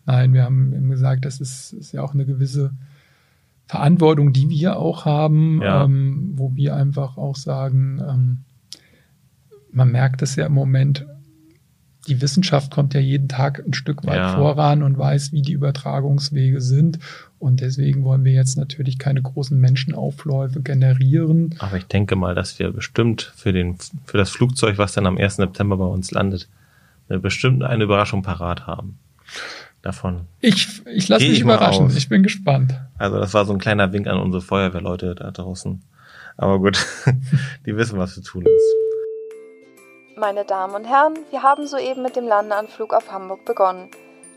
[0.05, 2.71] Nein, wir haben eben gesagt, das ist, ist ja auch eine gewisse
[3.67, 5.83] Verantwortung, die wir auch haben, Ja.
[5.83, 8.37] ähm, wo wir einfach auch sagen, ähm,
[9.75, 11.05] man merkt es ja im Moment,
[12.07, 14.35] die Wissenschaft kommt ja jeden Tag ein Stück weit Ja.
[14.35, 16.99] voran und weiß, wie die Übertragungswege sind.
[17.39, 21.55] Und deswegen wollen wir jetzt natürlich keine großen Menschenaufläufe generieren.
[21.59, 25.17] Aber ich denke mal, dass wir bestimmt für den, für das Flugzeug, was dann am
[25.17, 25.37] 1.
[25.37, 26.47] September bei uns landet,
[27.09, 28.97] eine bestimmt eine Überraschung parat haben.
[29.81, 30.21] Davon.
[30.41, 31.91] Ich, ich lasse mich ich überraschen.
[31.95, 32.79] Ich bin gespannt.
[32.97, 35.81] Also das war so ein kleiner Wink an unsere Feuerwehrleute da draußen.
[36.37, 36.85] Aber gut,
[37.65, 38.85] die wissen, was zu tun ist.
[40.17, 43.89] Meine Damen und Herren, wir haben soeben mit dem Landeanflug auf Hamburg begonnen.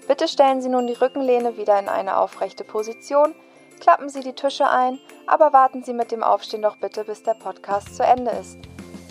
[0.09, 3.33] Bitte stellen Sie nun die Rückenlehne wieder in eine aufrechte Position,
[3.79, 4.99] klappen Sie die Tische ein,
[5.29, 8.59] aber warten Sie mit dem Aufstehen doch bitte, bis der Podcast zu Ende ist.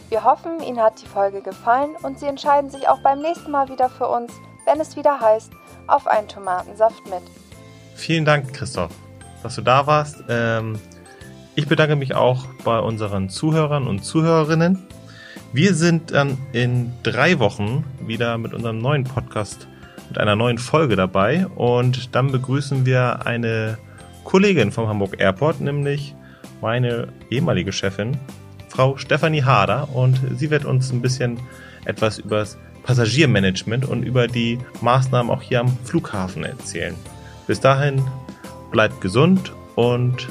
[0.09, 3.69] Wir hoffen, Ihnen hat die Folge gefallen und Sie entscheiden sich auch beim nächsten Mal
[3.69, 4.33] wieder für uns,
[4.65, 5.53] wenn es wieder heißt,
[5.87, 7.23] auf einen Tomatensaft mit.
[7.95, 8.91] Vielen Dank, Christoph,
[9.41, 10.21] dass du da warst.
[10.27, 10.77] Ähm,
[11.55, 14.85] ich bedanke mich auch bei unseren Zuhörern und Zuhörerinnen.
[15.53, 19.67] Wir sind dann in drei Wochen wieder mit unserem neuen Podcast,
[20.09, 21.47] mit einer neuen Folge dabei.
[21.47, 23.77] Und dann begrüßen wir eine
[24.23, 26.13] Kollegin vom Hamburg Airport, nämlich
[26.61, 28.17] meine ehemalige Chefin,
[28.67, 29.87] Frau Stefanie Harder.
[29.93, 31.39] Und sie wird uns ein bisschen
[31.85, 36.95] etwas über das Passagiermanagement und über die Maßnahmen auch hier am Flughafen erzählen.
[37.47, 38.03] Bis dahin
[38.71, 40.27] bleibt gesund und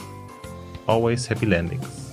[0.87, 2.06] always happy landings.